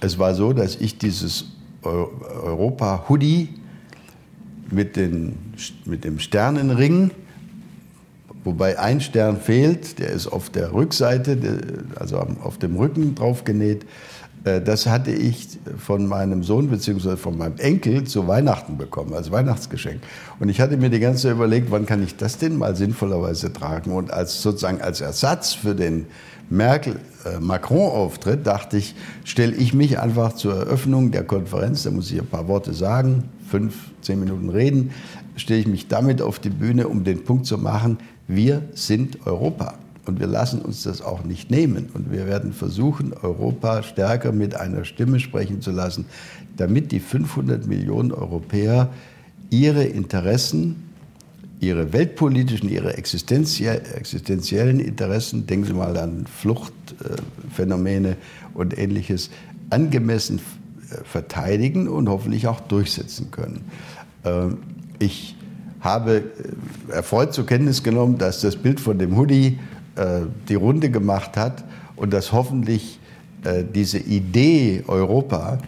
es 0.00 0.18
war 0.18 0.34
so, 0.34 0.54
dass 0.54 0.76
ich 0.76 0.96
dieses 0.96 1.44
Europa-Hoodie 1.82 3.50
mit, 4.70 4.96
mit 5.84 6.04
dem 6.04 6.18
Sternenring, 6.18 7.10
wobei 8.44 8.78
ein 8.78 9.00
Stern 9.00 9.40
fehlt, 9.40 9.98
der 9.98 10.10
ist 10.10 10.26
auf 10.26 10.50
der 10.50 10.72
Rückseite, 10.72 11.38
also 11.96 12.18
auf 12.18 12.58
dem 12.58 12.76
Rücken 12.76 13.14
drauf 13.14 13.44
genäht. 13.44 13.84
Äh, 14.48 14.60
das 14.62 14.86
hatte 14.86 15.10
ich 15.10 15.58
von 15.76 16.06
meinem 16.06 16.42
Sohn 16.42 16.68
bzw. 16.68 17.16
von 17.16 17.36
meinem 17.36 17.58
Enkel 17.58 18.04
zu 18.04 18.26
Weihnachten 18.26 18.76
bekommen, 18.76 19.14
als 19.14 19.30
Weihnachtsgeschenk. 19.30 20.00
Und 20.40 20.48
ich 20.48 20.60
hatte 20.60 20.76
mir 20.76 20.90
die 20.90 21.00
ganze 21.00 21.24
Zeit 21.24 21.32
überlegt, 21.32 21.70
wann 21.70 21.86
kann 21.86 22.02
ich 22.02 22.16
das 22.16 22.38
denn 22.38 22.56
mal 22.56 22.74
sinnvollerweise 22.76 23.52
tragen? 23.52 23.92
Und 23.92 24.10
als 24.12 24.42
sozusagen 24.42 24.80
als 24.80 25.00
Ersatz 25.00 25.52
für 25.54 25.74
den 25.74 26.06
Merkel-Macron-Auftritt 26.50 28.46
dachte 28.46 28.78
ich, 28.78 28.94
stelle 29.24 29.54
ich 29.54 29.74
mich 29.74 29.98
einfach 29.98 30.32
zur 30.32 30.54
Eröffnung 30.54 31.10
der 31.10 31.24
Konferenz, 31.24 31.82
da 31.82 31.90
muss 31.90 32.10
ich 32.10 32.18
ein 32.18 32.26
paar 32.26 32.48
Worte 32.48 32.72
sagen, 32.72 33.24
fünf, 33.50 33.74
zehn 34.00 34.18
Minuten 34.20 34.48
reden, 34.48 34.92
stelle 35.36 35.60
ich 35.60 35.66
mich 35.66 35.88
damit 35.88 36.22
auf 36.22 36.38
die 36.38 36.48
Bühne, 36.48 36.88
um 36.88 37.04
den 37.04 37.24
Punkt 37.24 37.44
zu 37.44 37.58
machen, 37.58 37.98
wir 38.26 38.62
sind 38.72 39.26
Europa. 39.26 39.74
Und 40.08 40.20
wir 40.20 40.26
lassen 40.26 40.62
uns 40.62 40.84
das 40.84 41.02
auch 41.02 41.22
nicht 41.22 41.50
nehmen. 41.50 41.90
Und 41.92 42.10
wir 42.10 42.26
werden 42.26 42.54
versuchen, 42.54 43.12
Europa 43.12 43.82
stärker 43.82 44.32
mit 44.32 44.54
einer 44.54 44.84
Stimme 44.84 45.20
sprechen 45.20 45.60
zu 45.60 45.70
lassen, 45.70 46.06
damit 46.56 46.92
die 46.92 46.98
500 46.98 47.66
Millionen 47.66 48.12
Europäer 48.12 48.88
ihre 49.50 49.84
Interessen 49.84 50.88
ihre 51.60 51.92
weltpolitischen, 51.92 52.68
ihre 52.68 52.96
existenziellen 52.96 54.80
Interessen, 54.80 55.46
denken 55.46 55.66
Sie 55.66 55.72
mal 55.72 55.96
an 55.96 56.24
Fluchtphänomene 56.26 58.16
und 58.54 58.78
ähnliches, 58.78 59.30
angemessen 59.70 60.38
äh, 60.38 61.04
verteidigen 61.04 61.88
und 61.88 62.08
hoffentlich 62.08 62.46
auch 62.46 62.60
durchsetzen 62.60 63.30
können. 63.30 63.62
Ähm, 64.24 64.58
ich 65.00 65.34
habe 65.80 66.22
äh, 66.90 66.92
erfreut 66.92 67.34
zur 67.34 67.44
Kenntnis 67.44 67.82
genommen, 67.82 68.18
dass 68.18 68.40
das 68.40 68.56
Bild 68.56 68.78
von 68.78 68.98
dem 68.98 69.16
Hoodie 69.16 69.58
äh, 69.98 70.22
die 70.48 70.54
Runde 70.54 70.90
gemacht 70.90 71.36
hat 71.36 71.64
und 71.96 72.12
dass 72.12 72.32
hoffentlich 72.32 73.00
diese 73.72 73.98
Idee 73.98 74.82
Europa 74.88 75.58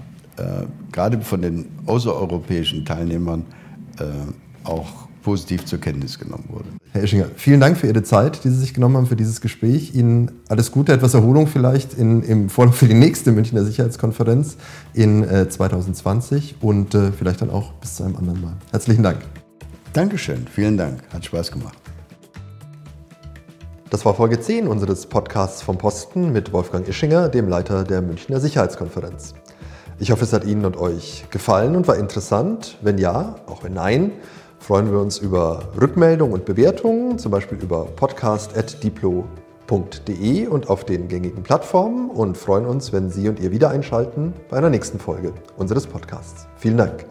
gerade 0.91 1.21
von 1.21 1.41
den 1.41 1.67
außereuropäischen 1.87 2.85
Teilnehmern 2.85 3.45
auch 4.65 5.09
positiv 5.23 5.65
zur 5.65 5.81
Kenntnis 5.81 6.19
genommen 6.19 6.45
wurde. 6.49 6.67
Herr 6.93 7.03
Ischinger, 7.03 7.27
vielen 7.37 7.61
Dank 7.61 7.77
für 7.77 7.87
Ihre 7.87 8.03
Zeit, 8.03 8.43
die 8.45 8.49
Sie 8.49 8.57
sich 8.57 8.75
genommen 8.75 8.97
haben 8.97 9.07
für 9.07 9.17
dieses 9.17 9.41
Gespräch. 9.41 9.95
Ihnen 9.95 10.31
alles 10.49 10.73
Gute, 10.73 10.93
etwas 10.93 11.15
Erholung 11.15 11.47
vielleicht 11.47 11.95
in, 11.95 12.23
im 12.23 12.49
Vorlauf 12.49 12.77
für 12.77 12.87
die 12.87 12.95
nächste 12.95 13.33
Münchner 13.33 13.65
Sicherheitskonferenz 13.65 14.57
in 14.95 15.23
äh, 15.25 15.49
2020 15.49 16.57
und 16.61 16.95
äh, 16.95 17.13
vielleicht 17.13 17.43
dann 17.43 17.51
auch 17.51 17.73
bis 17.75 17.97
zu 17.97 18.05
einem 18.05 18.17
anderen 18.17 18.41
Mal. 18.41 18.57
Herzlichen 18.71 19.03
Dank. 19.03 19.19
Dankeschön, 19.93 20.47
vielen 20.53 20.77
Dank, 20.77 21.03
hat 21.13 21.25
Spaß 21.25 21.51
gemacht. 21.51 21.90
Das 23.91 24.05
war 24.05 24.15
Folge 24.15 24.39
10 24.39 24.69
unseres 24.69 25.07
Podcasts 25.07 25.63
vom 25.63 25.77
Posten 25.77 26.31
mit 26.31 26.53
Wolfgang 26.53 26.87
Ischinger, 26.87 27.29
dem 27.29 27.49
Leiter 27.49 27.83
der 27.83 28.03
Münchner 28.03 28.39
Sicherheitskonferenz. 28.39 29.35
Ich 29.99 30.13
hoffe, 30.13 30.23
es 30.23 30.33
hat 30.33 30.45
Ihnen 30.45 30.65
und 30.65 30.77
euch 30.77 31.25
gefallen 31.31 31.75
und 31.75 31.89
war 31.89 31.97
interessant. 31.97 32.79
Wenn 32.83 32.99
ja, 32.99 33.35
auch 33.47 33.65
wenn 33.65 33.75
nein, 33.75 34.13
freuen 34.61 34.93
wir 34.93 35.01
uns 35.01 35.19
über 35.19 35.71
Rückmeldungen 35.81 36.35
und 36.35 36.45
Bewertungen, 36.45 37.19
zum 37.19 37.33
Beispiel 37.33 37.59
über 37.59 37.87
podcast.diplo.de 37.97 40.47
und 40.47 40.71
auf 40.71 40.85
den 40.85 41.09
gängigen 41.09 41.43
Plattformen 41.43 42.11
und 42.11 42.39
freuen 42.39 42.67
uns, 42.67 42.93
wenn 42.93 43.11
Sie 43.11 43.29
und 43.29 43.41
ihr 43.41 43.51
wieder 43.51 43.71
einschalten 43.71 44.35
bei 44.49 44.59
einer 44.59 44.71
nächsten 44.71 45.01
Folge 45.01 45.33
unseres 45.57 45.89
Podcasts. 45.89 46.47
Vielen 46.59 46.77
Dank. 46.77 47.07